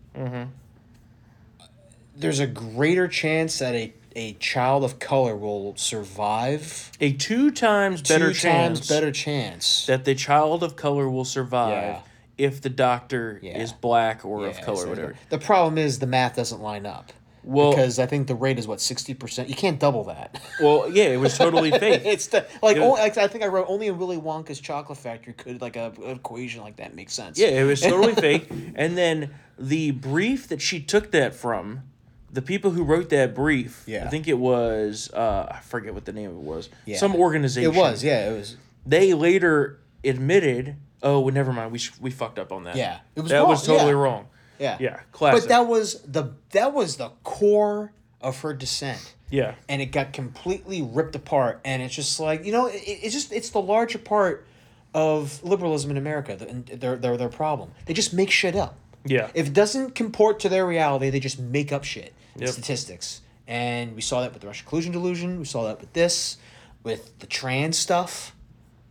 [2.17, 6.91] there's a greater chance that a, a child of color will survive.
[7.01, 9.87] A two times better two chance times better chance.
[9.87, 12.01] that the child of color will survive Yeah.
[12.37, 13.59] if the doctor Yeah.
[13.59, 15.15] is black or of color, so whatever.
[15.31, 17.13] The problem is the math doesn't line up.
[17.45, 19.49] Well- because I think the rate is what sixty percent.
[19.49, 20.41] You can't double that.
[20.61, 22.03] Well, yeah, it was totally fake.
[22.05, 22.83] it's the, like Yeah.
[22.83, 26.17] only, I think I wrote only in Willy Wonka's chocolate factory could like a, an
[26.17, 27.39] equation like that make sense.
[27.39, 28.51] Yeah, it was totally fake.
[28.75, 31.83] And then the brief that she took that from,
[32.33, 34.05] the people who wrote that brief, Yeah.
[34.05, 36.69] I think it was uh, I forget what the name of it was.
[36.85, 36.99] Yeah.
[36.99, 37.73] Some organization.
[37.73, 38.57] It was, yeah, it was.
[38.87, 41.73] They later admitted, "Oh, well, never mind.
[41.73, 42.77] We sh- we fucked up on that.
[42.77, 43.97] Yeah, it was that wrong, was totally yeah.
[43.99, 44.27] wrong.
[44.59, 44.77] Yeah.
[44.81, 45.43] Yeah, classic.
[45.45, 49.15] But that was the that was the core of her dissent.
[49.31, 53.15] Yeah, And it got completely ripped apart and it's just like, you know, it, it's
[53.15, 54.47] just it's the larger part
[54.95, 57.71] of liberalism in America, and their their their problem.
[57.85, 58.79] They just make shit up.
[59.05, 62.15] yeah, If it doesn't comport to their reality, they just make up shit.
[62.39, 62.51] Yep.
[62.51, 63.21] Statistics.
[63.47, 65.39] And we saw that with the Russian collusion delusion.
[65.39, 66.37] We saw that with this,
[66.83, 68.35] with the trans stuff.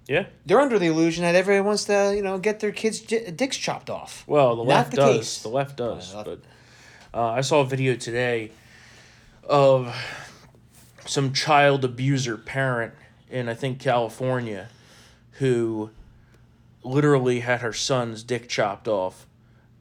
[0.08, 0.26] yeah.
[0.46, 3.58] They're under the illusion that everyone wants to, you know, get their kids' di- dicks
[3.58, 4.24] chopped off.
[4.28, 5.16] Well, the Not left the does.
[5.18, 5.42] case.
[5.44, 6.14] The left does.
[6.16, 6.40] Uh, but
[7.14, 8.52] uh, I saw a video today
[9.44, 9.96] of
[11.06, 12.94] some child abuser parent
[13.30, 14.70] in I think California
[15.34, 15.92] who
[16.84, 19.26] literally had her son's dick chopped off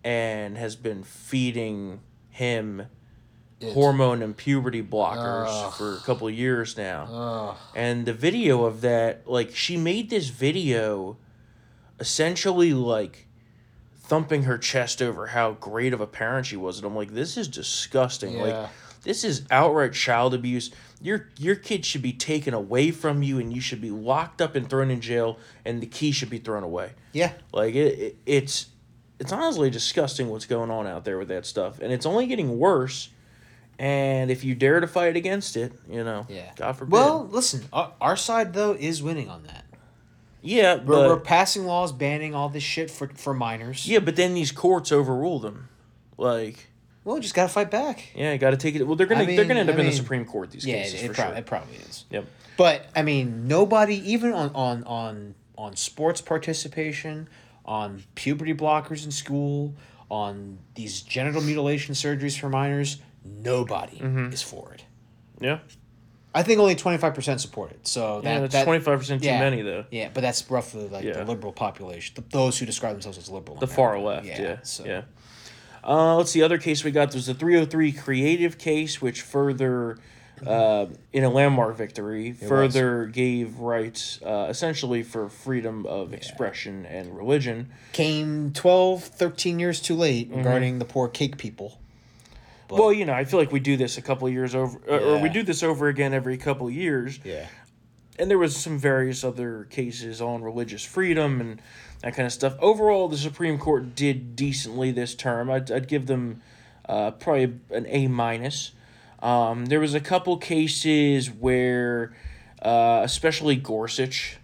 [0.04, 2.00] and has been feeding
[2.30, 2.86] him
[3.72, 7.56] hormone and puberty blockers for a couple of years now.
[7.74, 11.16] And the video of that, like she made this video
[11.98, 13.26] essentially like
[13.94, 17.36] thumping her chest over how great of a parent she was and I'm like this
[17.36, 18.34] is disgusting.
[18.34, 18.42] Yeah.
[18.42, 18.70] Like
[19.02, 20.70] this is outright child abuse.
[21.00, 24.54] Your your kid should be taken away from you and you should be locked up
[24.54, 26.92] and thrown in jail and the key should be thrown away.
[27.12, 27.32] Yeah.
[27.52, 28.66] Like it, it it's
[29.18, 32.58] it's honestly disgusting what's going on out there with that stuff and it's only getting
[32.58, 33.08] worse.
[33.78, 36.50] And if you dare to fight against it, you know, Yeah.
[36.56, 36.92] God forbid.
[36.92, 39.64] Well, listen, our, our side though is winning on that.
[40.40, 43.86] yeah, We're, but we're passing laws banning all this shit for for minors.
[43.86, 45.68] yeah, but then these courts overrule them.
[46.16, 46.68] Like,
[47.04, 48.12] Well, we just gotta fight back.
[48.14, 48.84] yeah, got to take it.
[48.84, 50.76] Well, they're gonna I they're gonna end up I in the Supreme Court these Yeah,
[50.82, 51.36] cases it, for prob- sure.
[51.36, 52.04] it probably is.
[52.10, 52.24] Yep.
[52.56, 57.28] But I mean, nobody even on on on on sports participation,
[57.66, 59.74] on puberty blockers in school,
[60.10, 62.98] on these genital mutilation surgeries for minors,
[63.42, 64.32] nobody Mm-hmm.
[64.32, 64.84] is for it.
[65.40, 65.58] Yeah.
[66.34, 67.86] I think only twenty five percent support it.
[67.88, 69.40] So that Yeah, that's that- twenty five percent too yeah.
[69.40, 69.84] many though.
[69.90, 71.14] Yeah, but that's roughly like Yeah.
[71.14, 73.56] the liberal population, th those who describe themselves as liberal.
[73.58, 74.26] The far left.
[74.26, 74.58] Yeah.
[74.62, 75.02] so- Yeah.
[75.82, 76.42] Uh, let's see.
[76.42, 79.96] Other case we got was the 303 creative case, which further,
[80.44, 87.16] uh, in a landmark victory, further gave rights uh, essentially for freedom of expression and
[87.16, 87.70] religion.
[87.92, 90.38] Came 12, 13 years too late Mm-hmm.
[90.38, 91.78] regarding the poor cake people.
[92.68, 94.78] But, Well, you know, I feel like we do this a couple of years over,
[94.88, 97.20] uh, or we do this over again every couple of years.
[97.24, 97.46] yeah.
[98.18, 101.62] and there was some various other cases on religious freedom and
[102.02, 102.56] that kind of stuff.
[102.60, 105.50] Overall, the Supreme Court did decently this term.
[105.50, 106.40] I'd, I'd give them
[106.88, 108.72] uh, probably an A minus.
[109.20, 112.14] Um, there was a couple cases where,
[112.62, 114.38] uh, especially Gorsuch,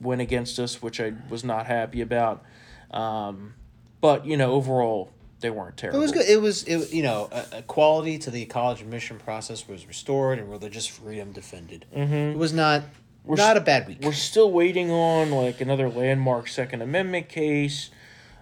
[0.00, 2.42] went against us, which I was not happy about.
[2.90, 3.54] Um,
[4.00, 5.10] but you know, overall,
[5.44, 6.00] they weren't terrible.
[6.00, 6.26] It was good.
[6.26, 10.38] It was, it, you know, a, a quality to the college admission process was restored
[10.38, 11.84] and religious freedom defended.
[11.94, 12.14] Mm-hmm.
[12.14, 12.84] It was not
[13.24, 13.98] we're not a bad week.
[14.00, 17.90] We're still waiting on like another landmark Second Amendment case.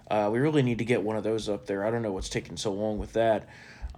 [0.09, 1.85] Uh, we really need to get one of those up there.
[1.85, 3.49] I don't know what's taking so long with that.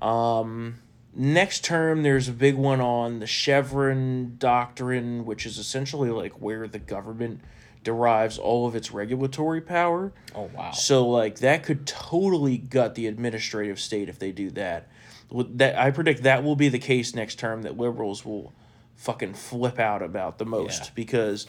[0.01, 0.79] Um,
[1.13, 6.67] next term, there's a big one on the Chevron doctrine, which is essentially like where
[6.67, 7.41] the government
[7.85, 10.11] derives all of its regulatory power.
[10.35, 10.71] Oh wow.
[10.71, 14.87] So like that could totally gut the administrative state if they do that.
[15.31, 18.51] With That I predict that will be the case next term that liberals will
[18.97, 20.89] fucking flip out about the most Yeah.
[20.95, 21.47] because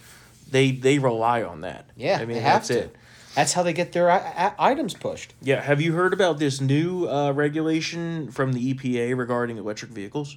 [0.48, 1.86] they they rely on that.
[1.96, 2.78] Yeah, I mean that's to.
[2.84, 2.96] it.
[3.34, 4.18] That's how they get their I-
[4.56, 5.34] I- items pushed.
[5.42, 10.36] Yeah, have you heard about this new uh, regulation from the EPA regarding electric vehicles?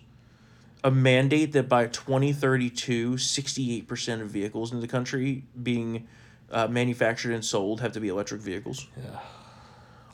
[0.84, 6.08] A mandate that by 2032, 68% of vehicles in the country being
[6.52, 8.88] uh, manufactured and sold have to be electric vehicles.
[8.98, 9.20] Yeah.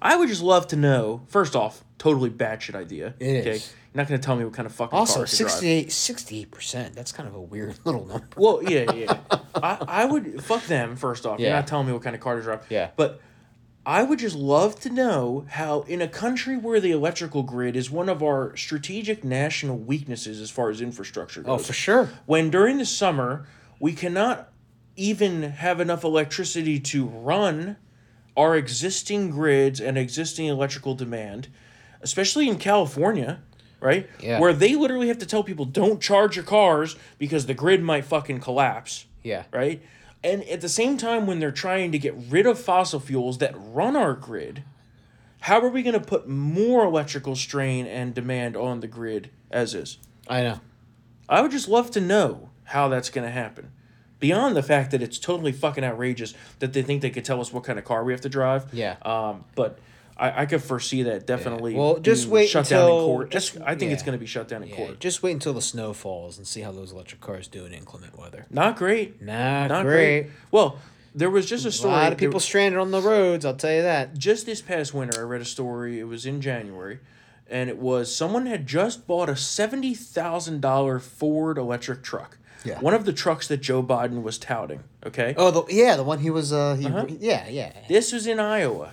[0.02, 3.14] I would just love to know, first off, totally batshit idea.
[3.20, 3.74] It is.
[3.94, 5.92] You're not going to tell me what kind of fucking Also, car to drive.
[5.92, 6.96] 68 percent.
[6.96, 8.28] That's kind of a weird little number.
[8.36, 9.18] Well, yeah, yeah.
[9.56, 11.40] I, I would fuck them first off.
[11.40, 11.48] Yeah.
[11.48, 12.66] You're not telling me what kind of car to drive.
[12.70, 12.90] Yeah.
[12.96, 13.22] But
[13.86, 17.92] I would just love to know how, in a country where the electrical grid is
[17.92, 21.62] one of our strategic national weaknesses as far as infrastructure oh, goes.
[21.62, 22.10] Oh, for sure.
[22.26, 23.46] When during the summer
[23.80, 24.52] we cannot
[24.96, 27.78] even have enough electricity to run
[28.38, 31.48] our existing grids and existing electrical demand,
[32.02, 33.42] especially in California,
[33.80, 34.10] right?
[34.20, 34.40] Yeah.
[34.40, 38.06] Where they literally have to tell people don't charge your cars because the grid might
[38.06, 39.44] fucking collapse Yeah.
[39.52, 39.82] right?
[40.26, 43.54] And at the same time, when they're trying to get rid of fossil fuels that
[43.56, 44.64] run our grid,
[45.42, 49.76] how are we going to put more electrical strain and demand on the grid as
[49.76, 50.00] is?
[50.28, 50.62] I know.
[51.30, 53.72] I would just love to know how that's going to happen.
[54.20, 57.54] Beyond the fact that it's totally fucking outrageous that they think they could tell us
[57.54, 58.74] what kind of car we have to drive.
[58.74, 58.96] Yeah.
[59.04, 59.78] Um, but
[60.18, 61.74] I, I could foresee that definitely.
[61.76, 63.32] Well, just wait shut down in until- court.
[63.32, 65.00] just- I think it's going to be shut down in Yeah, court.
[65.00, 68.18] just wait until the snow falls and see how those electric cars do in inclement
[68.18, 68.46] weather.
[68.50, 69.22] Not great.
[69.22, 70.22] Not, Not great.
[70.24, 70.32] great.
[70.52, 70.80] Well,
[71.14, 71.94] there was just a story.
[71.94, 73.46] A lot of there- people stranded on the roads.
[73.46, 74.18] I'll tell you that.
[74.18, 76.00] just this past winter, I read a story.
[76.00, 77.00] It was in January,
[77.50, 82.38] and it was someone had just bought a seventy thousand dollar Ford electric truck.
[82.64, 82.80] Yeah.
[82.80, 84.84] One of the trucks that Joe Biden was touting.
[85.06, 85.36] Okay.
[85.38, 86.52] Oh, the, yeah, the one he was.
[86.52, 87.06] Uh, he, Uh-huh.
[87.20, 87.72] yeah, yeah.
[87.88, 88.92] This was in Iowa.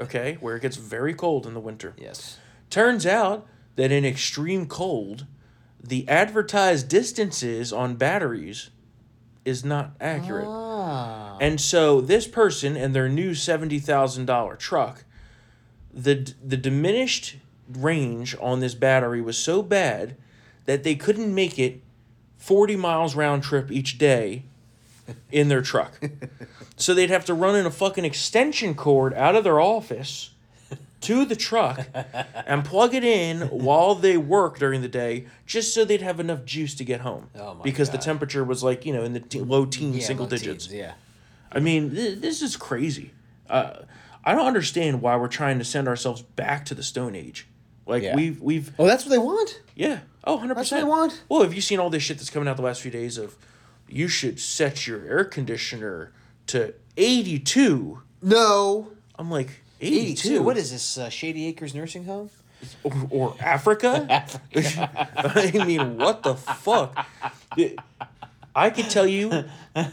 [0.00, 1.94] Okay, where it gets very cold in the winter.
[1.98, 2.38] Yes.
[2.70, 5.26] Turns out that in extreme cold,
[5.82, 8.70] the advertised distances on batteries
[9.44, 10.46] is not accurate.
[10.48, 11.36] Ah.
[11.40, 15.04] And so this person and their new seventy thousand dollar truck,
[15.92, 17.36] the the diminished
[17.68, 20.16] range on this battery was so bad
[20.64, 21.82] that they couldn't make it
[22.36, 24.44] forty miles round trip each day
[25.32, 25.98] in their truck.
[26.76, 30.30] so they'd have to run in a fucking extension cord out of their office
[31.02, 31.86] to the truck
[32.46, 36.44] and plug it in while they work during the day just so they'd have enough
[36.46, 39.20] juice to get home Oh my because the temperature was like you know in the
[39.20, 40.94] te- low teen Yeah, single low digits teens, yeah.
[41.52, 43.12] I mean, th- this is crazy.
[43.48, 43.82] Uh,
[44.24, 47.46] I don't understand why we're trying to send ourselves back to the Stone Age.
[47.86, 48.16] Like Yeah.
[48.16, 49.60] we've we've Oh, that's what they want.
[49.76, 50.80] yeah oh 100 That's what percent.
[50.80, 51.22] they want.
[51.28, 53.36] Well, have you seen all this shit that's coming out the last few days of
[53.88, 56.12] you should set your air conditioner
[56.48, 58.02] to eighty two.
[58.22, 58.88] No.
[59.18, 60.28] I'm like eighty 82.
[60.28, 60.42] two.
[60.42, 60.98] What is this?
[60.98, 62.30] Uh, Shady Acres Nursing Home?
[62.82, 64.06] or, or Africa?
[64.54, 67.06] I mean, what the fuck?
[68.56, 69.44] I can tell you,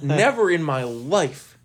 [0.02, 1.58] never in my life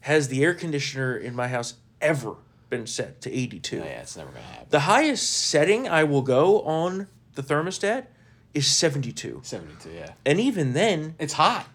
[0.00, 2.36] has the air conditioner in my house ever
[2.70, 3.80] been set to 82.
[3.80, 4.66] Oh, yeah, it's never gonna happen.
[4.70, 8.06] The highest setting I will go on the thermostat
[8.54, 9.40] is 72.
[9.44, 9.90] Seventy-two.
[9.90, 10.12] Yeah.
[10.26, 11.66] And even then, It's hot.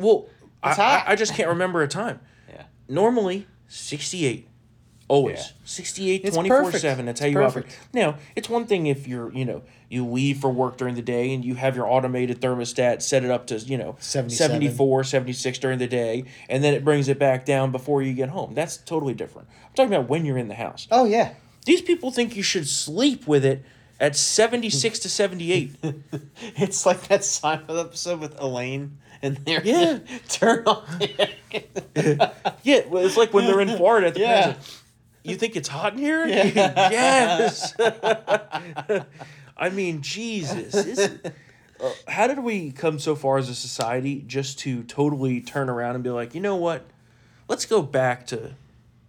[0.00, 0.28] Well,
[0.62, 1.04] I, hot.
[1.06, 2.20] I, I just can't remember a time.
[2.48, 2.64] Yeah.
[2.88, 4.48] Normally, 68.
[5.08, 5.38] Always.
[5.38, 5.44] Yeah.
[5.64, 6.82] 68, It's 24 perfect.
[6.82, 7.04] 7.
[7.04, 7.78] That's how It's you operate.
[7.92, 11.34] Now, it's one thing if you're, you know, you leave for work during the day
[11.34, 14.60] and you have your automated thermostat set it up to, you know, 77.
[14.60, 18.28] 74, 76 during the day, and then it brings it back down before you get
[18.28, 18.54] home.
[18.54, 19.48] That's totally different.
[19.66, 20.86] I'm talking about when you're in the house.
[20.92, 21.34] Oh yeah.
[21.66, 23.64] These people think you should sleep with it
[24.00, 25.76] at 76 to 78.
[26.56, 29.98] It's like that Seinfeld episode with Elaine and they're Yeah.
[30.28, 30.84] turn on.
[32.62, 34.54] Yeah, well, it's like when they're in Florida at the Yeah.
[35.22, 36.26] You think it's hot in here?
[36.26, 36.44] Yeah.
[36.90, 37.74] yes.
[39.56, 40.98] I mean, Jesus.
[40.98, 45.94] Uh, how did we come so far as a society just to totally turn around
[45.94, 46.86] and be like, you know what?
[47.48, 48.52] Let's go back to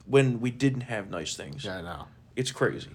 [0.05, 1.63] when we didn't have nice things.
[1.63, 2.05] Yeah, I know.
[2.35, 2.89] It's crazy.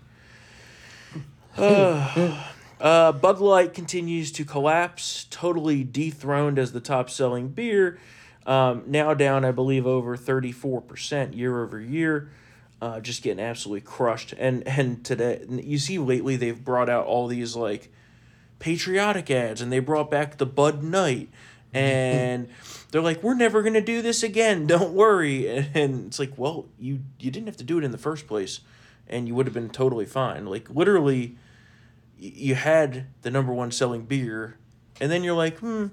[1.59, 2.43] Uh,
[2.81, 7.99] uh, Bud Light continues to collapse, totally dethroned as the top selling beer.
[8.47, 12.31] Um, now down, I believe, over 34% year over year.
[12.81, 14.35] Uh, just getting absolutely crushed.
[14.39, 17.91] And and today, you see lately they've brought out all these like
[18.59, 21.31] patriotic ads, and they brought back the Bud Knight,
[21.75, 22.49] and
[22.91, 24.67] they're like, "We're never gonna do this again.
[24.67, 27.93] Don't worry." And, and it's like, well, you you didn't have to do it in
[27.93, 28.61] the first place,
[29.09, 30.45] and you would have been totally fine.
[30.45, 31.37] Like literally,
[32.19, 34.57] you had the number one selling beer,
[35.01, 35.87] and then you're like, hmm,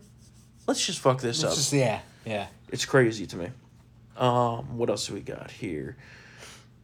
[0.67, 1.53] let's just fuck this up.
[1.53, 2.47] Just yeah, yeah.
[2.69, 3.49] It's crazy to me.
[4.17, 5.97] Um, what else do we got here?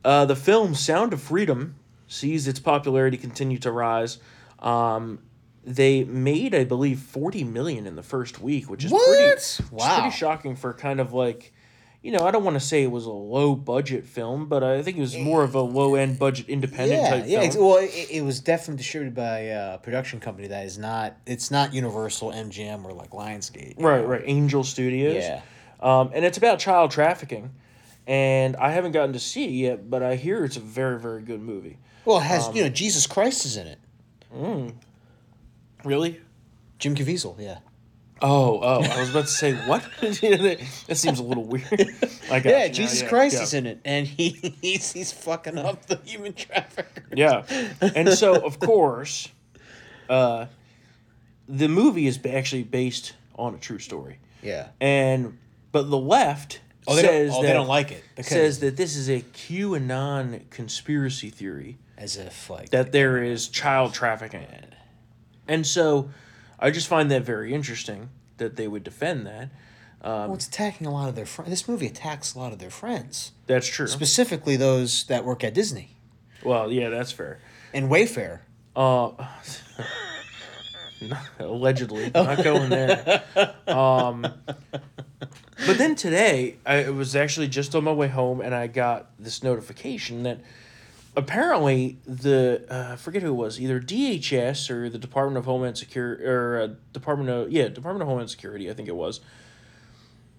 [0.04, 1.76] Uh, the film Sound of Freedom
[2.08, 4.18] sees its popularity continue to rise.
[4.60, 5.20] Um,
[5.64, 9.08] they made, I believe, forty million in the first week, which is What?
[9.08, 10.00] pretty, Wow.
[10.02, 11.54] pretty shocking for kind of like,
[12.02, 14.82] you know, I don't want to say it was a low budget film, but I
[14.82, 17.40] think it was more of a low end budget independent Yeah, type yeah.
[17.40, 17.44] film.
[17.46, 21.18] Ex- well, it, it was definitely distributed by a production company that is not.
[21.26, 23.76] It's not Universal, MGM, or like Lionsgate.
[23.78, 24.08] Right, know?
[24.08, 24.22] right.
[24.26, 25.24] Angel Studios.
[25.24, 25.42] Yeah.
[25.82, 27.52] Um, and it's about child trafficking.
[28.08, 31.22] And I haven't gotten to see it yet, but I hear it's a very, very
[31.22, 31.78] good movie.
[32.06, 33.78] Well, it has Um, you know Jesus Christ is in it.
[35.84, 36.20] Really?
[36.80, 37.60] Jim Caviezel, yeah.
[38.22, 39.84] Oh, oh, I was about to say what?
[40.02, 41.66] that seems a little weird.
[42.32, 43.44] I got Yeah, you Jesus yeah, Christ yeah.
[43.44, 44.30] is in it, and he
[44.62, 47.04] he's he's fucking up the human trafficker.
[47.14, 47.44] Yeah,
[47.82, 49.30] and so of course,
[50.10, 50.48] uh,
[51.48, 54.68] the movie is actually based on a true story, Yeah.
[54.82, 55.38] and
[55.72, 58.60] but the left Oh, they says don't, oh, that they don't like it because says
[58.62, 64.46] that this is a QAnon conspiracy theory as if like that there is child trafficking,
[65.48, 66.10] and so
[66.60, 69.50] I just find that very interesting that they would defend that.
[70.04, 71.50] well, it's attacking a lot of their friends.
[71.50, 73.88] This movie attacks a lot of their friends, That's true.
[73.88, 75.96] specifically those that work at Disney
[76.44, 77.40] well, yeah, that's fair.
[77.74, 78.40] and Wayfair.
[78.76, 79.12] Uh,
[81.40, 83.24] allegedly, not going there.
[83.68, 89.12] Um, but then today, I was actually just on my way home, and I got
[89.20, 90.40] this notification that
[91.16, 95.78] apparently the uh, I forget who it was, either DHS or the Department of Homeland
[95.78, 99.22] Security or uh, Department of yeah Department of Homeland Security, I think it was.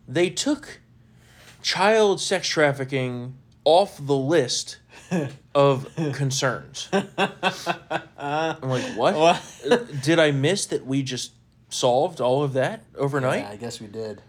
[0.08, 0.80] They took
[1.62, 4.78] child sex trafficking off the list
[5.54, 6.88] of concerns.
[6.92, 9.14] I'm like, what?
[9.14, 11.32] Uh, Did I miss that we just
[11.68, 13.44] solved all of that overnight?
[13.44, 14.22] I guess we did.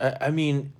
[0.00, 0.72] I, I mean,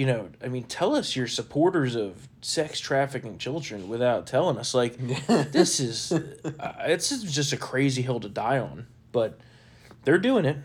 [0.00, 4.72] you know, I mean, tell us you're supporters of sex trafficking children without telling us.
[4.72, 4.96] Like,
[5.52, 9.38] this is, uh, it's just a crazy hill to die on, but
[10.04, 10.56] they're doing it.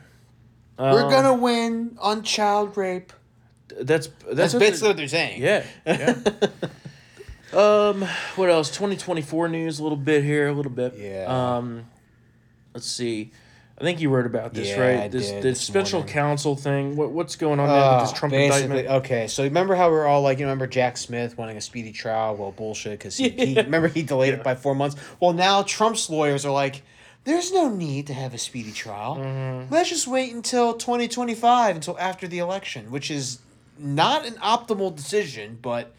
[0.80, 3.12] We're Um, gonna win on child rape.
[3.68, 5.42] That's that's, That's what basically they're- what they're saying.
[5.42, 6.18] Yeah, yeah.
[7.54, 8.02] um,
[8.38, 8.72] what else?
[8.72, 9.80] Twenty twenty four news.
[9.80, 10.96] A little bit here, a little bit.
[10.98, 11.26] Yeah.
[11.58, 11.86] Um,
[12.74, 13.32] let's see.
[13.78, 15.00] I think you wrote about this, Yeah, right?
[15.02, 16.14] I this did this this special morning.
[16.14, 16.96] counsel thing.
[16.96, 18.88] What what's going on there with this Uh, Trump indictment?
[18.88, 19.28] okay.
[19.28, 22.36] So remember how we are all like, you remember Jack Smith wanting a speedy trial?
[22.38, 24.96] Well, bullshit, because he, he remember he delayed it by four months.
[25.20, 26.84] Well, now Trump's lawyers are like,
[27.26, 29.18] there's no need to have a speedy trial.
[29.18, 29.74] Mm-hmm.
[29.74, 33.40] Let's just wait until twenty twenty five, until after the election, which is
[33.78, 35.92] not an optimal decision, but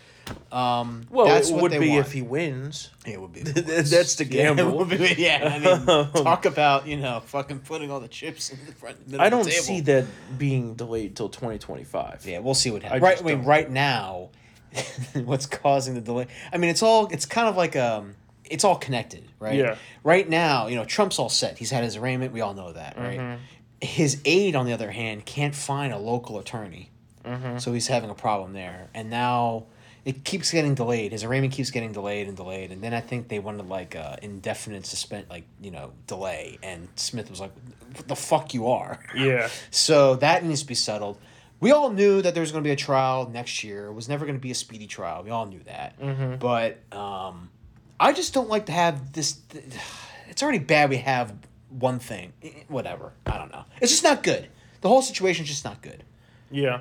[0.52, 2.06] um, Well, that's it what would they be want.
[2.06, 2.90] if he wins.
[3.04, 3.40] It would be.
[3.42, 4.78] That's the Yeah, gamble.
[4.78, 5.84] would be- yeah, I mean,
[6.24, 9.06] talk about you know fucking putting all the chips in the front.
[9.06, 9.62] middle I of the don't table.
[9.64, 10.04] see that
[10.38, 12.24] being delayed till twenty twenty five.
[12.26, 13.02] Yeah, we'll see what I happens.
[13.02, 13.46] Right, I mean, don't.
[13.46, 14.30] right now,
[15.14, 16.26] what's causing the delay?
[16.52, 19.54] I mean, it's all it's kind of like um, it's all connected, right?
[19.58, 19.76] Yeah.
[20.02, 21.58] Right now, you know, Trump's all set.
[21.58, 22.32] He's had his arraignment.
[22.32, 23.18] We all know that, right?
[23.18, 23.42] Mm-hmm.
[23.80, 26.90] His aide, on the other hand, can't find a local attorney,
[27.24, 27.58] Mm-hmm.
[27.58, 28.88] so he's having a problem there.
[28.94, 29.64] And now
[30.06, 31.10] it keeps getting delayed.
[31.10, 32.70] His arraignment keeps getting delayed and delayed.
[32.70, 36.60] And then I think they wanted like a indefinite suspend, like you know, delay.
[36.62, 37.50] And Smith was like,
[37.92, 39.50] "What the fuck you are?" Yeah.
[39.72, 41.18] So that needs to be settled.
[41.58, 43.86] We all knew that there was going to be a trial next year.
[43.86, 45.24] It was never going to be a speedy trial.
[45.24, 45.98] We all knew that.
[46.38, 47.50] But um,
[47.98, 49.40] I just don't like to have this.
[50.28, 51.32] It's already bad we have
[51.70, 52.32] one thing.
[52.68, 53.12] Whatever.
[53.24, 53.64] I don't know.
[53.80, 54.46] It's just not good.
[54.82, 56.04] The whole situation's just not good.
[56.50, 56.80] Yeah.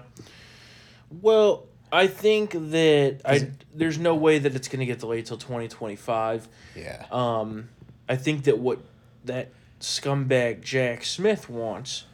[1.21, 5.37] Well, I think that I there's no way that it's going to get delayed till
[5.37, 6.47] 2025.
[6.75, 7.05] Yeah.
[7.11, 7.69] Um,
[8.07, 8.79] I think that what
[9.25, 12.05] that scumbag Jack Smith wants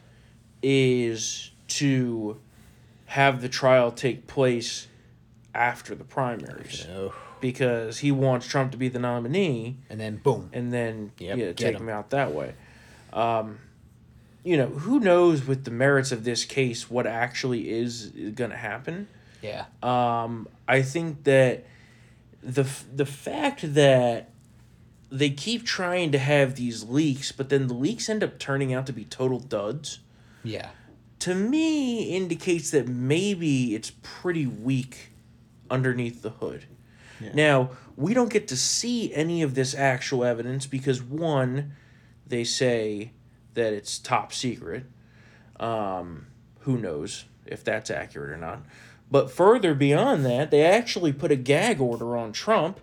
[0.62, 2.40] is to
[3.06, 4.86] have the trial take place
[5.54, 6.86] after the primaries.
[7.40, 10.48] because he wants Trump to be the nominee, And then boom.
[10.52, 11.82] and then Yep, yeah, take him.
[11.82, 12.54] him out that way.
[13.12, 13.58] Um,
[14.44, 18.56] you know, who knows with the merits of this case what actually is going to
[18.56, 19.08] happen?
[19.42, 19.64] Yeah.
[19.82, 21.66] Um, I think that
[22.42, 24.30] the the fact that
[25.10, 28.86] they keep trying to have these leaks, but then the leaks end up turning out
[28.86, 30.00] to be total duds.
[30.42, 30.70] yeah.
[31.20, 35.12] To me, indicates that maybe it's pretty weak
[35.70, 36.64] underneath the hood.
[37.20, 37.30] Yeah.
[37.32, 41.76] Now we don't get to see any of this actual evidence because one,
[42.26, 43.12] they say
[43.54, 44.84] that it's top secret.
[45.60, 46.26] Um,
[46.60, 48.62] who knows if that's accurate or not?
[49.12, 52.80] But further beyond that, they actually put a gag order on Trump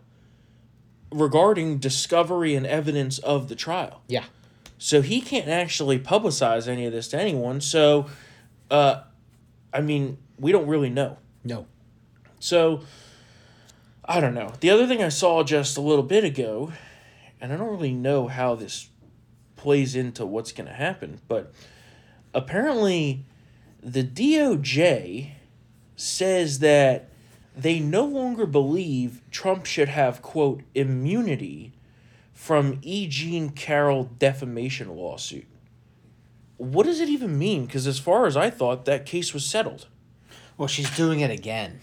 [1.11, 4.03] regarding discovery and evidence of the trial.
[4.07, 4.25] Yeah.
[4.77, 7.61] So he can't actually publicize any of this to anyone.
[7.61, 8.05] So,
[8.69, 9.01] uh,
[9.73, 11.17] I mean, we don't really know.
[11.43, 11.65] No.
[12.39, 12.81] So,
[14.05, 14.53] I don't know.
[14.59, 16.71] The other thing I saw just a little bit ago,
[17.41, 18.91] and I don't really know how this
[19.55, 21.51] plays into what's going to happen, but
[22.35, 23.25] apparently
[23.81, 25.31] the DOJ
[25.99, 27.09] says that
[27.55, 31.73] they no longer believe Trump should have, quote, immunity
[32.33, 33.07] from E.
[33.07, 35.45] Jean Carroll defamation lawsuit.
[36.57, 37.65] What does it even mean?
[37.65, 39.87] Because as far as I thought, that case was settled.
[40.57, 41.79] Well, she's doing it again.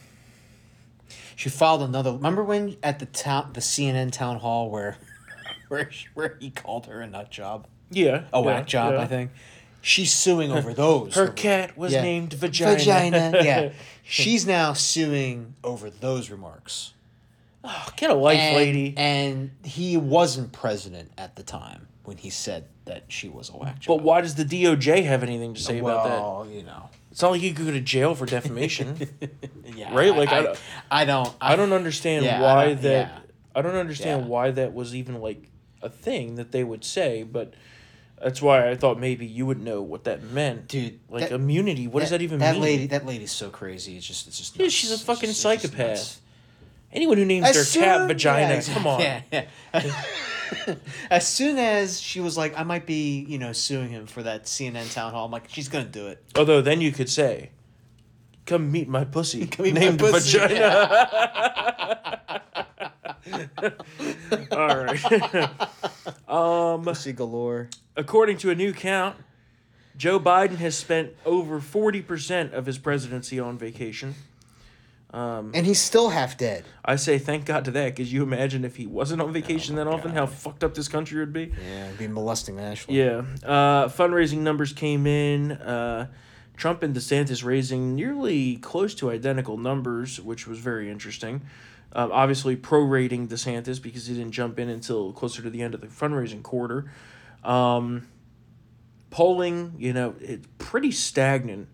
[1.34, 2.12] She filed another.
[2.12, 4.96] Remember when at the town, the CNN town hall where,
[5.68, 8.24] where, where he called her a nut job, Yeah.
[8.32, 9.00] a yeah, whack job, yeah.
[9.00, 9.30] I think.
[9.86, 11.14] She's suing over those.
[11.14, 12.02] Her cat was Yeah.
[12.02, 12.76] named Vagina.
[12.76, 13.32] Vagina.
[13.44, 13.70] Yeah,
[14.02, 16.92] she's now suing over those remarks.
[17.62, 18.94] Oh, get a life, and, lady.
[18.96, 23.78] And he wasn't president at the time when he said that she was a whack
[23.78, 23.98] job.
[23.98, 26.20] but why does the DOJ have anything to say about that?
[26.20, 26.88] well, you know.
[27.12, 28.96] It's not like you could go to jail for defamation.
[29.76, 30.14] Yeah, Right?
[30.16, 30.58] Like, I I, don't-
[30.90, 31.34] I, don't.
[31.40, 33.08] I don't understand Yeah, I why don't- that.
[33.08, 33.18] yeah.
[33.54, 35.48] I don't understand why that was even like
[35.80, 37.54] a thing that they would say, but
[38.22, 41.86] that's why I thought maybe you would know what that meant, Dude, Like that- immunity.
[41.86, 42.62] What does that even that mean?
[42.62, 43.96] lady, that lady's so crazy.
[43.96, 44.56] It's just, it's just.
[44.56, 44.74] Yeah, nuts.
[44.74, 46.20] she's a fucking just- psychopath.
[46.92, 49.00] Anyone who names As their cat vagina, yeah, come on.
[49.02, 49.46] Yeah, yeah.
[51.10, 54.44] as soon as she was like, I might be, you know, suing him for that
[54.44, 55.26] CNN town hall.
[55.26, 56.22] I'm like, she's gonna do it.
[56.36, 57.50] Although then you could say,
[58.46, 60.38] "Come meet my pussy." meet my named pussy.
[60.38, 61.10] vagina.
[64.52, 65.50] All right.
[66.84, 67.68] Pussy galore.
[67.96, 69.16] According to a new count,
[69.96, 74.14] Joe Biden has spent over forty percent of his presidency on vacation.
[75.12, 76.64] And he's still half dead.
[76.84, 79.86] I say thank God to that, because you imagine if he wasn't on vacation that
[79.86, 81.52] often, how fucked up this country would be.
[81.66, 82.98] Yeah, be molesting Ashley.
[82.98, 83.22] Yeah.
[83.42, 85.52] Uh, fundraising numbers came in.
[85.52, 86.08] Uh,
[86.56, 91.42] Trump and DeSantis raising nearly close to identical numbers, which was very interesting.
[91.92, 95.80] Um, obviously, prorating DeSantis because he didn't jump in until closer to the end of
[95.80, 96.90] the fundraising quarter.
[97.44, 98.08] Um,
[99.10, 101.68] polling, you know, it's pretty stagnant.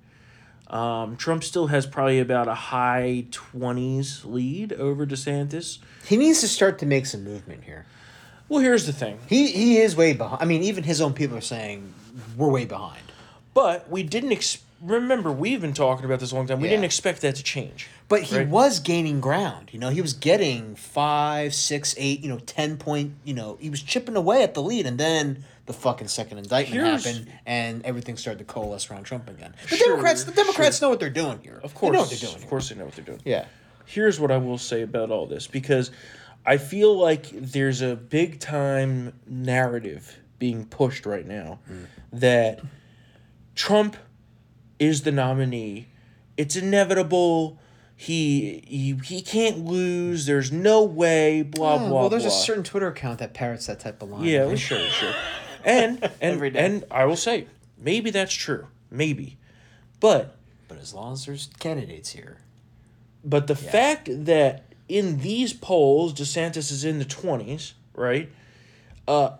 [0.68, 5.78] Um, Trump still has probably about a high 20s lead over DeSantis.
[6.06, 7.84] He needs to start to make some movement here.
[8.48, 9.18] Well, here's the thing.
[9.28, 10.42] He he is way behind.
[10.42, 11.92] I mean, even his own people are saying
[12.36, 13.02] we're way behind.
[13.54, 16.60] But we didn't ex- remember we've been talking about this a long time.
[16.60, 16.72] We Yeah.
[16.74, 17.88] didn't expect that to change.
[18.08, 18.48] But he Right.
[18.48, 19.70] was gaining ground.
[19.72, 23.14] You know, he was getting five, six, eight, you know, ten point.
[23.24, 26.82] You know, he was chipping away at the lead, and then the fucking second indictment
[26.82, 29.54] Here's- happened, and everything started to coalesce around Trump again.
[29.70, 31.60] The Sure, Democrats, the Democrats know what they're doing here.
[31.62, 32.34] Of course, they know what they're doing.
[32.34, 32.48] of here.
[32.50, 33.20] course, they know what they're doing.
[33.24, 33.44] Yeah.
[33.86, 35.90] Here's what I will say about all this because
[36.44, 41.86] I feel like there's a big time narrative being pushed right now mm.
[42.12, 42.60] that
[43.54, 43.96] Trump
[44.82, 45.88] is the nominee.
[46.36, 47.58] It's inevitable.
[47.96, 50.26] He he he can't lose.
[50.26, 51.42] There's no way.
[51.42, 52.00] Blah Yeah, blah.
[52.00, 52.32] well, there's blah.
[52.32, 54.24] a certain Twitter account that parrots that type of line.
[54.24, 55.14] Yeah, well, sure, sure.
[55.64, 56.64] And and Every day.
[56.64, 57.46] and I will say
[57.78, 58.66] maybe that's true.
[58.90, 59.38] Maybe,
[60.00, 60.36] but
[60.68, 62.38] But as long as there's candidates here,
[63.24, 68.28] But the fact that in these polls DeSantis is in the twenties, right?
[69.06, 69.30] Uh,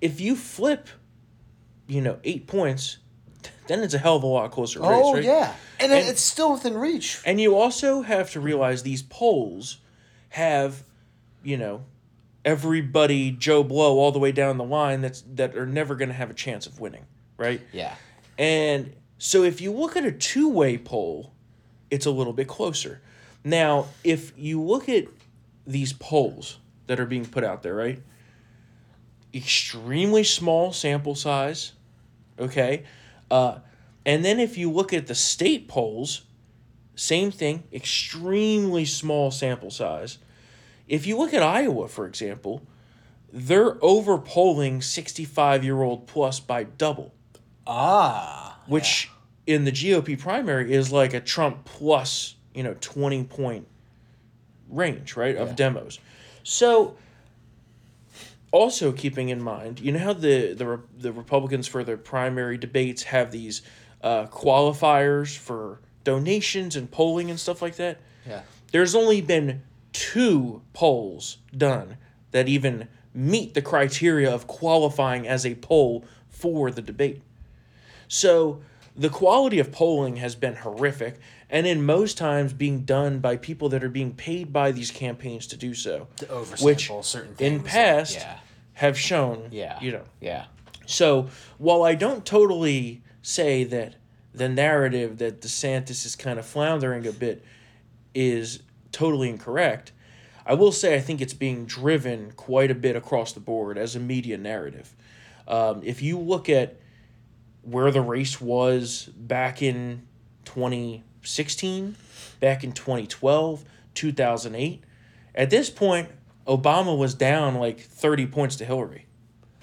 [0.00, 0.88] if you flip,
[1.86, 2.98] you know, eight points,
[3.66, 5.24] then it's a hell of a lot closer race, oh right?
[5.24, 7.20] yeah, and, And- it's still within reach.
[7.24, 9.78] And you also have to realize these polls
[10.30, 10.82] have,
[11.42, 11.84] you know,
[12.44, 16.14] everybody Joe Blow all the way down the line that's that are never going to
[16.14, 17.04] have a chance of winning,
[17.36, 17.60] right?
[17.72, 17.94] Yeah.
[18.38, 21.32] And so if you look at a two way poll,
[21.90, 23.00] it's a little bit closer.
[23.44, 25.04] Now, if you look at
[25.66, 28.00] these polls that are being put out there, right?
[29.34, 31.72] Extremely small sample size,
[32.38, 32.84] okay?
[33.32, 33.60] Uh,
[34.04, 36.22] and then if you look at the state polls,
[36.94, 40.18] same thing, extremely small sample size.
[40.86, 42.62] If you look at Iowa, for example,
[43.32, 47.14] they're over polling 65 year old plus by double,
[47.66, 48.60] Ah.
[48.66, 49.10] which
[49.46, 53.66] in the GOP primary is like a Trump plus, you know, 20 point
[54.68, 55.98] range, right, of demos.
[56.42, 56.96] So,
[58.52, 63.04] also keeping in mind, you know how the, the, the Republicans for their primary debates
[63.04, 63.62] have these
[64.02, 67.98] uh, qualifiers for donations and polling and stuff like that?
[68.26, 68.42] Yeah.
[68.70, 71.96] there's only been two polls done
[72.30, 77.22] that even meet the criteria of qualifying as a poll for the debate.
[78.08, 78.62] So
[78.96, 81.16] the quality of polling has been horrific,
[81.48, 85.46] and in most times being done by people that are being paid by these campaigns
[85.48, 88.38] to do so, To oversample which certain in things, past yeah.
[88.74, 89.78] have shown, Yeah.
[89.80, 90.44] you know, Yeah.
[90.86, 91.28] so
[91.58, 93.94] while I don't totally say that
[94.34, 97.44] the narrative that DeSantis is kind of floundering a bit
[98.14, 99.92] is totally incorrect,
[100.44, 103.94] I will say I think it's being driven quite a bit across the board as
[103.94, 104.94] a media narrative.
[105.46, 106.76] Um, if you look at
[107.62, 110.02] where the race was back in
[110.44, 111.96] 2016,
[112.40, 114.84] back in 2012, 2008,
[115.34, 116.08] at this point,
[116.46, 119.06] Obama was down like 30 points to Hillary.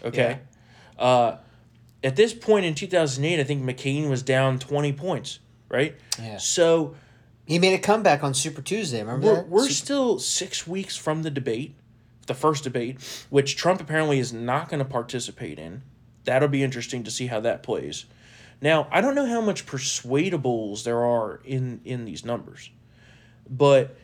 [0.03, 0.39] Okay.
[0.97, 1.37] Uh,
[2.03, 5.95] at this point in 2008, I think McCain was down 20 points, right?
[6.17, 6.37] Yeah.
[6.37, 6.95] So
[7.45, 9.01] He made a comeback on Super Tuesday.
[9.01, 9.49] Remember we're, that?
[9.49, 11.75] we're Super- still six weeks from the debate,
[12.27, 15.81] the first debate, which Trump apparently is not going to participate in.
[16.29, 18.05] That'll be interesting to see how that plays.
[18.61, 22.69] Now, I don't know how much persuadables there are in, in these numbers,
[23.49, 23.97] but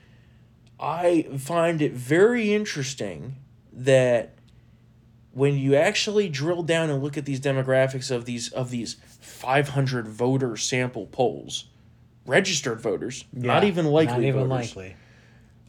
[0.80, 3.36] I find it very interesting
[3.72, 4.34] that
[5.34, 10.08] when you actually drill down and look at these demographics of these of these 500
[10.08, 11.66] voter sample polls,
[12.26, 14.96] registered voters, not even likely Not even voters, likely.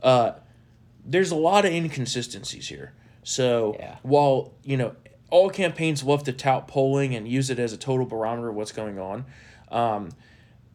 [0.02, 0.32] Uh,
[1.04, 2.94] there's a lot of inconsistencies here.
[3.24, 3.96] So Yeah.
[4.02, 4.94] while you know
[5.30, 8.72] all campaigns love to tout polling and use it as a total barometer of what's
[8.72, 9.24] going on,
[9.70, 10.10] um,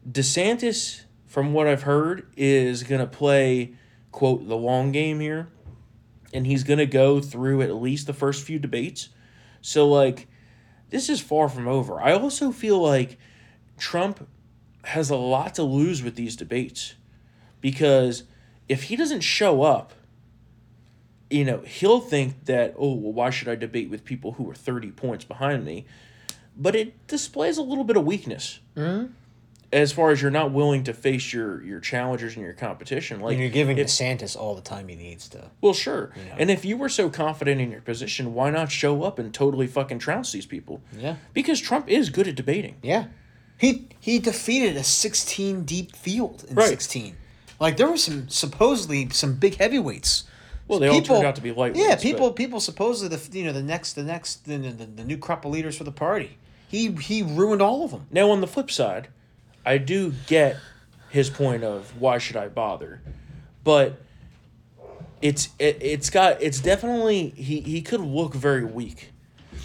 [0.09, 3.73] DeSantis, from what I've heard, is gonna play
[4.11, 5.47] quote the long game here,
[6.33, 9.09] and he's gonna go through at least the first few debates.
[9.61, 10.27] So like,
[10.89, 12.01] this is far from over.
[12.01, 13.17] I also feel like
[13.77, 14.27] Trump
[14.83, 16.95] has a lot to lose with these debates
[17.61, 18.23] because
[18.67, 19.93] if he doesn't show up,
[21.31, 24.55] you know, he'll think that, oh, well, why should I debate with people who are
[24.55, 25.85] 30 points behind me?
[26.57, 28.59] But it displays a little bit of weakness.
[28.75, 29.13] Mm-hmm.
[29.73, 33.31] As far as you're not willing to face your your challengers and your competition, like
[33.35, 35.49] And you're giving if- DeSantis all the time he needs to.
[35.61, 36.11] well, sure.
[36.37, 39.67] And if you were so confident in your position, why not show up and totally
[39.67, 40.81] fucking trounce these people?
[40.97, 41.15] Yeah.
[41.33, 42.75] Because Trump is good at debating.
[42.83, 43.05] Yeah.
[43.57, 46.67] He he defeated a 16 deep field in Right.
[46.67, 47.15] 16.
[47.57, 50.25] Like there were some supposedly some big heavyweights.
[50.71, 51.75] Well, they all turned out to be lightweights.
[51.75, 55.03] Yeah, but- people people supposedly the you know the next the next the, the, the
[55.03, 56.37] new crop of leaders for the party.
[56.67, 58.07] He he ruined all of them.
[58.11, 59.09] Now, on the flip side,
[59.65, 60.57] I do get
[61.09, 63.01] his point of why should I bother,
[63.63, 63.99] but
[65.21, 69.11] it's it, it's got it's definitely he he could look very weak.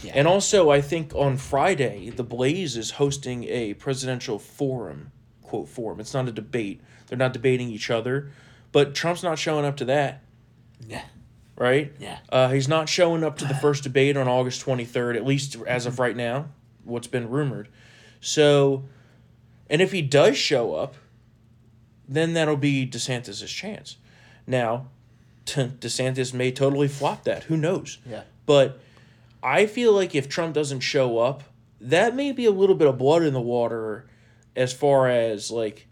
[0.03, 0.13] Yeah.
[0.15, 6.01] And also, I think on Friday, the Blaze is hosting a presidential forum, quote forum.
[6.01, 6.81] It's not a debate.
[7.07, 8.31] They're not debating each other,
[8.73, 10.23] but Trump's not showing up to that,
[10.87, 11.05] Yeah.
[11.57, 11.93] right?
[11.99, 12.19] Yeah.
[12.29, 15.87] Uh, he's not showing up to the first debate on August 23rd, at least as
[15.87, 16.47] of right now,
[16.85, 17.69] what's been rumored.
[18.21, 18.85] So,
[19.69, 20.95] and if he does show up,
[22.09, 23.97] then that'll be DeSantis' chance.
[24.47, 24.89] Now,
[25.47, 27.45] DeSantis may totally flop that.
[27.45, 27.99] Who knows?
[28.09, 28.23] Yeah.
[28.47, 28.81] But
[29.43, 31.43] I feel like if Trump doesn't show up,
[31.81, 34.07] that may be a little bit of blood in the water
[34.55, 35.87] as far as like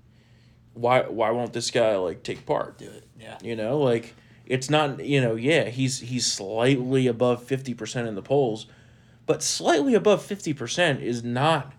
[0.73, 2.79] why why won't this guy like take part?
[2.79, 3.05] Do it.
[3.21, 3.39] Yeah.
[3.43, 4.15] You know, like
[4.47, 8.67] it's not you know yeah he's he's slightly above fifty percent in the polls,
[9.27, 11.73] but slightly above fifty percent is not.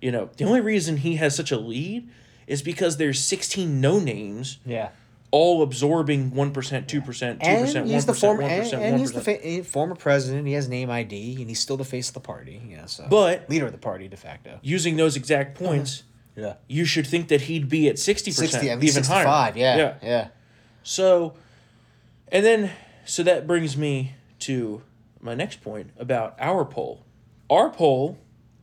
[0.00, 2.08] You know, the only reason he has such a lead
[2.46, 4.90] is because there's sixteen no names Yeah.
[5.30, 8.72] all absorbing one percent, two percent, two percent, And one he's the former one and,
[8.74, 10.46] and one he's the fa- eh, former president.
[10.46, 12.60] He has name ID and he's still the face of the party.
[12.68, 12.84] Yeah.
[12.86, 13.06] So.
[13.08, 14.60] But- leader of the party de facto.
[14.62, 16.02] Using those exact points,
[16.36, 16.54] Yeah.
[16.68, 18.68] you should think that he'd be at sixty percent, Sixty.
[18.70, 19.26] I even mean, sixty-five.
[19.26, 19.52] higher.
[19.56, 19.76] Yeah.
[19.76, 19.94] yeah.
[20.02, 20.28] Yeah.
[20.82, 21.34] So,
[22.28, 22.70] and then,
[23.04, 24.82] so that brings me to
[25.20, 27.04] my next point about our poll.
[27.48, 28.18] Our poll,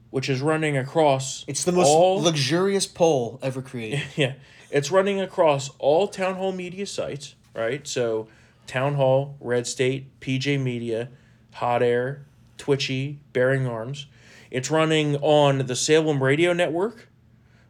[0.09, 4.03] which is running across It's the most all, luxurious poll ever created.
[4.16, 4.34] yeah,
[4.70, 7.88] it's running across all town hall media sites, right?
[7.88, 8.28] So,
[8.68, 11.09] Town Hall, Red State, PJ Media,
[11.53, 12.26] Hot Air,
[12.57, 14.07] Twitchy, Bearing Arms.
[14.51, 17.09] It's running on the Salem Radio Network,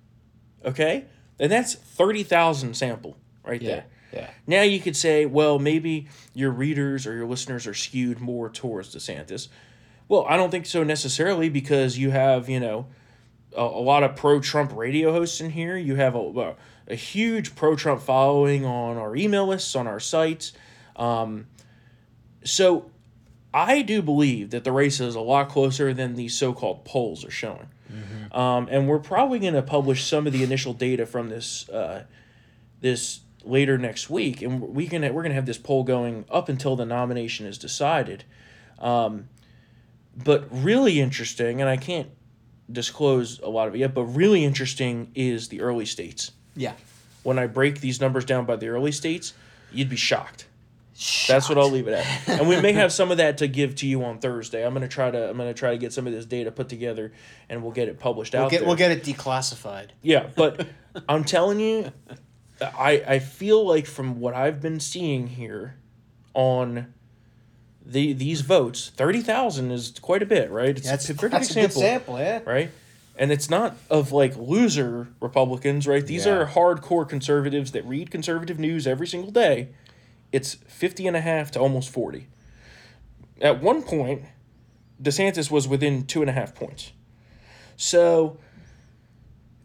[0.66, 1.06] Okay?
[1.40, 3.86] And that's 30,000 sample right there.
[4.14, 4.30] Yeah.
[4.46, 8.96] Now you could say, well, maybe your readers or your listeners are skewed more towards
[8.96, 9.48] DeSantis.
[10.08, 12.88] Well, I don't think so necessarily because you have, you know,
[13.56, 15.78] a, a lot of pro Trump radio hosts in here.
[15.78, 16.56] You have a,
[16.88, 20.54] a huge pro Trump following on our email lists, on our sites.
[20.96, 21.48] Um,
[22.44, 22.92] so
[23.54, 27.24] I do believe that the race is a lot closer than these so called polls
[27.26, 27.70] are showing.
[28.32, 32.06] Um, and we're probably going to publish some of the initial data from this uh,
[32.82, 36.76] this later next week, and we can we're gonna have this poll going up until
[36.76, 38.24] the nomination is decided.
[38.80, 39.30] Um,
[40.16, 42.10] but really interesting, and I can't
[42.72, 43.94] disclose a lot of it yet.
[43.94, 46.32] But really interesting is the early states.
[46.56, 46.74] Yeah.
[47.24, 49.34] When I break these numbers down by the early states,
[49.72, 50.48] you'd be shocked.
[51.28, 52.06] That's what I'll leave it at.
[52.40, 54.66] And we may have some of that to give to you on Thursday.
[54.66, 57.12] I'm gonna try to I'm gonna try to get some of this data put together,
[57.50, 58.68] and we'll get it published We'll out get there.
[58.68, 59.90] we'll get it declassified.
[60.02, 60.68] Yeah, but
[61.10, 61.92] I'm telling you,
[62.62, 65.78] I I feel like from what I've been seeing here,
[66.36, 66.94] on
[67.86, 70.70] the these votes, thirty thousand is quite a bit, right?
[70.78, 72.40] It's That's, a pretty that's big a good sample, sample, yeah.
[72.46, 72.72] right?
[73.16, 76.06] And it's not of like loser Republicans, right?
[76.06, 76.34] These Yeah.
[76.34, 79.70] are hardcore conservatives that read conservative news every single day.
[80.32, 82.28] It's 50 and a half to almost 40.
[83.40, 84.24] At one point,
[85.02, 86.92] DeSantis was within two and a half points.
[87.76, 88.38] So,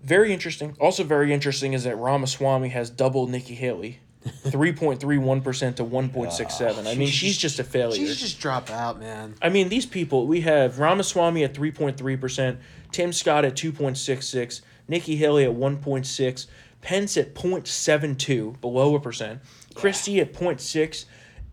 [0.02, 0.76] very interesting.
[0.80, 6.86] Also, very interesting is that Ramaswamy has doubled Nikki Haley, 3.31% to 1.67.
[6.86, 7.96] I mean, she's just a failure.
[7.96, 9.34] She should just drop out, man.
[9.40, 12.58] I mean, these people, we have Ramaswamy at 3.3%,
[12.92, 16.46] Tim Scott at 2.66, Nikki Haley at 1.6,
[16.80, 19.40] Pence at 0.72, below a percent,
[19.74, 21.04] Christie at 0.6,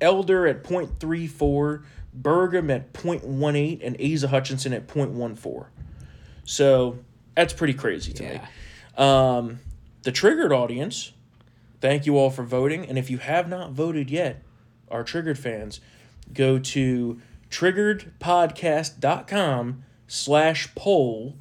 [0.02, 1.84] Elder at 0.34,
[2.22, 5.66] Burgum at 0.18, and Asa Hutchinson at 0.14.
[6.46, 7.00] So
[7.36, 8.40] that's pretty crazy to me.
[8.98, 9.60] Um,
[10.04, 11.12] the triggered audience,
[11.86, 12.90] thank you all for voting.
[12.90, 14.42] And if you have not voted yet,
[14.90, 15.80] our triggered fans,
[16.34, 17.22] go to
[17.52, 21.36] triggeredpodcast.com slash poll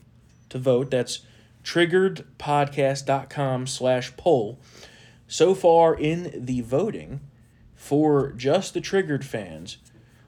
[0.51, 0.91] to vote.
[0.91, 1.21] That's
[1.63, 4.61] triggeredpodcast.com slash poll.
[5.27, 7.21] So far in the voting
[7.75, 9.79] for just the triggered fans,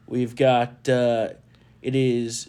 [0.06, 1.34] we've got uh,
[1.82, 2.48] it is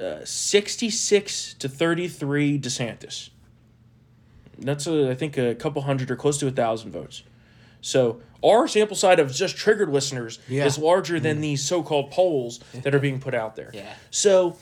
[0.00, 3.30] uh, 66 to 33 DeSantis.
[4.58, 7.22] That's a, I think a couple hundred or close to a thousand votes.
[7.80, 10.64] So our sample size of just triggered listeners Yeah.
[10.64, 11.42] is larger than mm.
[11.42, 13.70] these so-called polls that are being put out there.
[13.72, 13.92] Yeah.
[14.10, 14.56] So,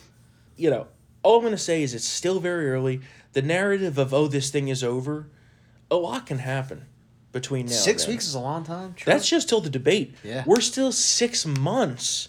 [0.57, 0.89] you know,
[1.23, 3.01] all I'm going to say is it's still very early.
[3.33, 5.29] The narrative of oh this thing is over,
[5.91, 6.87] a lot can happen
[7.33, 7.73] between now.
[7.73, 8.95] Six and weeks is a long time.
[8.95, 9.13] True.
[9.13, 10.15] That's just till the debate.
[10.23, 10.45] Yeah.
[10.47, 12.29] We're still six months,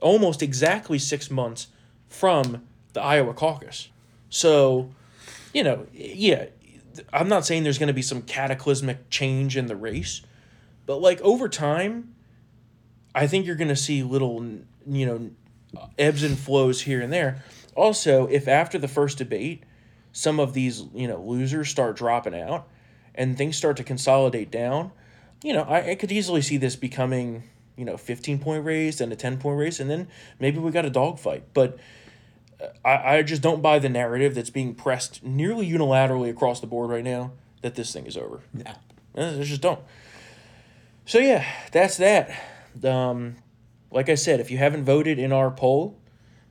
[0.00, 1.68] almost exactly six months
[2.08, 2.62] from
[2.92, 3.88] the Iowa caucus.
[4.28, 4.90] So,
[5.52, 6.46] you know, yeah,
[7.12, 10.22] I'm not saying there's going to be some cataclysmic change in the race,
[10.86, 12.14] but like over time,
[13.14, 14.44] I think you're going to see little,
[14.86, 15.30] you know,
[15.98, 17.42] ebbs and flows here and there.
[17.74, 19.64] Also, if after the first debate,
[20.12, 22.68] some of these, you know, losers start dropping out
[23.14, 24.92] and things start to consolidate down,
[25.42, 27.44] you know, I, I could easily see this becoming,
[27.76, 30.84] you know, 15 point race and a 10 point race, and then maybe we got
[30.84, 31.44] a dogfight.
[31.54, 31.78] But
[32.84, 36.90] I, I just don't buy the narrative that's being pressed nearly unilaterally across the board
[36.90, 37.32] right now
[37.62, 38.40] that this thing is over.
[38.54, 38.74] Yeah.
[39.16, 39.80] I just don't.
[41.06, 42.30] So yeah, that's that.
[42.84, 43.36] Um,
[43.90, 45.98] like I said, if you haven't voted in our poll,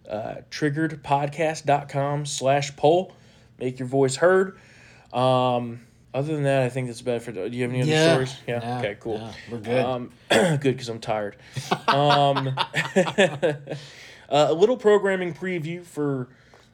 [0.10, 3.14] uh, triggeredpodcast.com slash poll,
[3.60, 4.58] make your voice heard.
[5.14, 5.82] Um,
[6.14, 7.32] other than that, I think that's about it for.
[7.32, 8.12] Do you have any other Yeah.
[8.12, 8.36] stories?
[8.48, 8.60] Yeah.
[8.60, 8.98] No, okay.
[9.00, 9.20] Cool.
[9.20, 9.86] no, we're good.
[9.86, 11.38] Um, good because I'm tired.
[11.88, 12.56] Um,
[14.30, 16.30] uh, a little programming preview for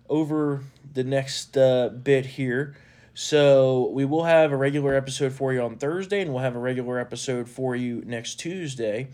[0.09, 0.61] over
[0.93, 2.75] the next uh, bit here.
[3.13, 6.59] So we will have a regular episode for you on Thursday, and we'll have a
[6.59, 9.07] regular episode for you next Tuesday.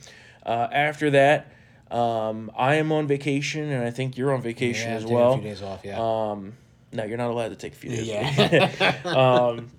[0.46, 1.52] Uh, after that,
[1.92, 5.34] Um, I am on vacation, and I think you're on vacation Yeah, as well.
[5.34, 6.00] A few days off, yeah.
[6.00, 6.54] Um,
[6.94, 8.08] no, you're not allowed to take a few days.
[8.08, 8.96] yeah.
[9.06, 9.70] um,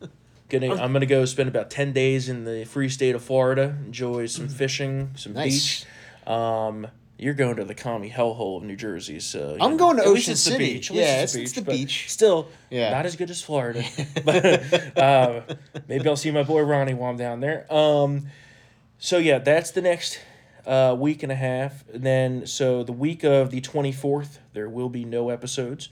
[0.50, 3.74] gonna, I'm gonna go spend about ten days in the free state of Florida.
[3.86, 5.84] Enjoy some fishing, some Nice.
[5.84, 6.30] beach.
[6.30, 6.86] Um,
[7.22, 10.32] you're going to the commie hellhole of New Jersey, so I'm know, going to Ocean
[10.32, 10.74] it's the City.
[10.74, 10.90] beach.
[10.90, 12.10] Yeah, it's, it's- it's the beach.
[12.10, 12.90] Still, Yeah.
[12.90, 13.84] not as good as Florida.
[14.24, 15.40] but uh,
[15.88, 17.72] maybe I'll see my boy Ronnie while I'm down there.
[17.72, 18.26] Um,
[18.98, 20.18] so yeah, that's the next
[20.66, 21.84] uh, week and a half.
[21.92, 25.88] And then so the week of the 24th, there will be no episodes.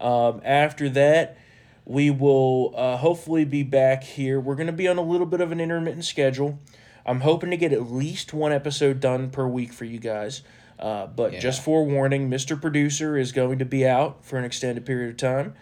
[0.00, 1.36] Um, after that,
[1.84, 4.38] we will uh, hopefully be back here.
[4.40, 6.58] We're going to be on a little bit of an intermittent schedule.
[7.04, 10.42] I'm hoping to get at least one episode done per week for you guys.
[10.82, 11.64] Uh, but just Yeah.
[11.64, 12.60] forewarning, Mr.
[12.60, 15.54] Producer is going to be out for an extended period of time.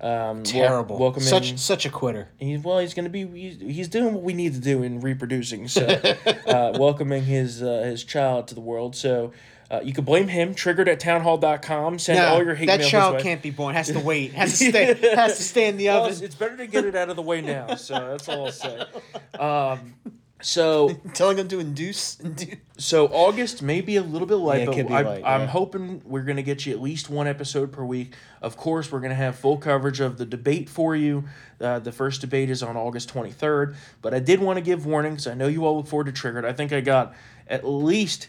[0.00, 0.96] Um, wel- Terrible.
[0.98, 2.28] welcome such in- such a quitter.
[2.38, 2.78] He's well.
[2.78, 3.26] He's gonna be.
[3.26, 5.66] He's, he's doing what we need to do in reproducing.
[5.66, 8.94] So, uh, welcoming his uh, his child to the world.
[8.94, 9.32] So,
[9.72, 10.54] uh, you can blame him.
[10.54, 11.98] Triggered at townhall.com.
[11.98, 13.74] Send all your hate that mail his child can't be born.
[13.74, 14.34] Has to wait.
[14.34, 14.94] Has to stay.
[15.16, 16.12] has to stay in the Well, oven.
[16.12, 17.74] it's, it's better to get it out of the way now.
[17.74, 18.80] So that's all I'll say.
[19.40, 19.94] Um,
[20.40, 22.18] so telling them to induce.
[22.20, 22.56] induce.
[22.76, 25.46] so August may be a little bit light, Yeah, but I, light, I'm yeah.
[25.46, 28.14] hoping we're going to get you at least one episode per week.
[28.40, 31.24] Of course, we're going to have full coverage of the debate for you.
[31.60, 35.26] Uh, the first debate is on August 23rd, but I did want to give warnings.
[35.26, 36.44] I know you all look forward to Triggered.
[36.44, 37.14] I think I got
[37.48, 38.28] at least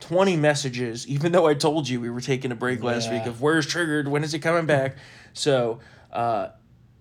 [0.00, 3.40] 20 messages, even though I told you we were taking a break last week of
[3.40, 4.96] where's Triggered, when is it coming back?
[5.32, 5.78] So,
[6.12, 6.48] uh,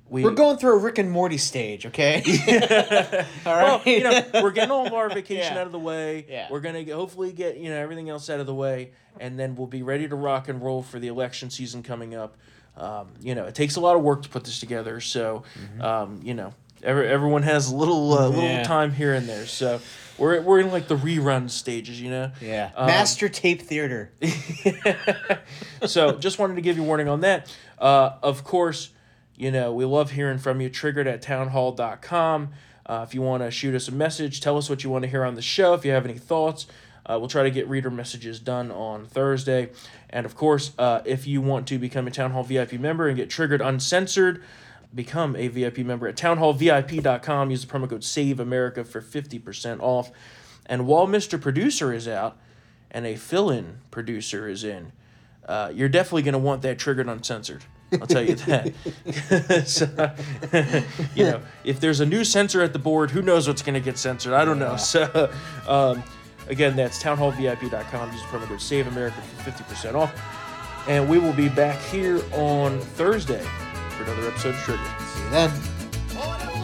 [0.10, 2.22] we, We're going through a Rick and Morty stage, okay?
[3.46, 3.64] All right.
[3.64, 5.62] well, you know, we're getting all of our vacation Yeah.
[5.62, 6.26] out of the way.
[6.30, 6.48] Yeah.
[6.52, 9.68] We're gonna hopefully get you know everything else out of the way, and then we'll
[9.68, 12.38] be ready to rock and roll for the election season coming up.
[12.78, 15.44] Um, you know, it takes a lot of work to put this together, so
[15.82, 16.54] um, you know,
[16.84, 18.64] every, everyone has a little uh, little Yeah.
[18.64, 19.46] time here and there.
[19.48, 19.80] So
[20.20, 22.32] we're we're in like the rerun stages, you know.
[22.42, 22.72] yeah.
[22.76, 24.12] Um, Master tape theater.
[25.86, 27.56] so just wanted to give you a warning on that.
[27.80, 28.90] Uh, of course,
[29.36, 30.70] you know, we love hearing from you.
[30.70, 32.50] Triggered at townhall.com.
[32.86, 35.10] Uh, if you want to shoot us a message, tell us what you want to
[35.10, 35.74] hear on the show.
[35.74, 36.68] If you have any thoughts,
[37.06, 39.70] uh, we'll try to get reader messages done on Thursday.
[40.10, 43.18] And of course, uh, if you want to become a Town Hall VIP member and
[43.18, 44.44] get triggered uncensored,
[44.94, 47.52] become a VIP member at townhallvip.com.
[47.52, 50.12] Use the promo code SAVEAmerica for 50% off.
[50.66, 51.40] And while Mr.
[51.40, 52.38] Producer is out
[52.92, 54.92] and a fill in producer is in,
[55.48, 57.66] uh, you're definitely going to want that triggered uncensored.
[57.94, 58.74] I'll tell you that.
[59.68, 60.12] so,
[61.16, 63.80] you know, if there's a new censor at the board, who knows what's going to
[63.80, 64.34] get censored?
[64.34, 64.76] I don't know.
[64.78, 65.32] So,
[65.68, 66.04] um,
[66.48, 68.12] again, that's townhallvip.com.
[68.12, 70.14] Use the promo code Save America for 50% off.
[70.88, 73.44] And we will be back here on Thursday
[73.90, 74.86] for another episode of Triggered.
[75.00, 76.55] See you then.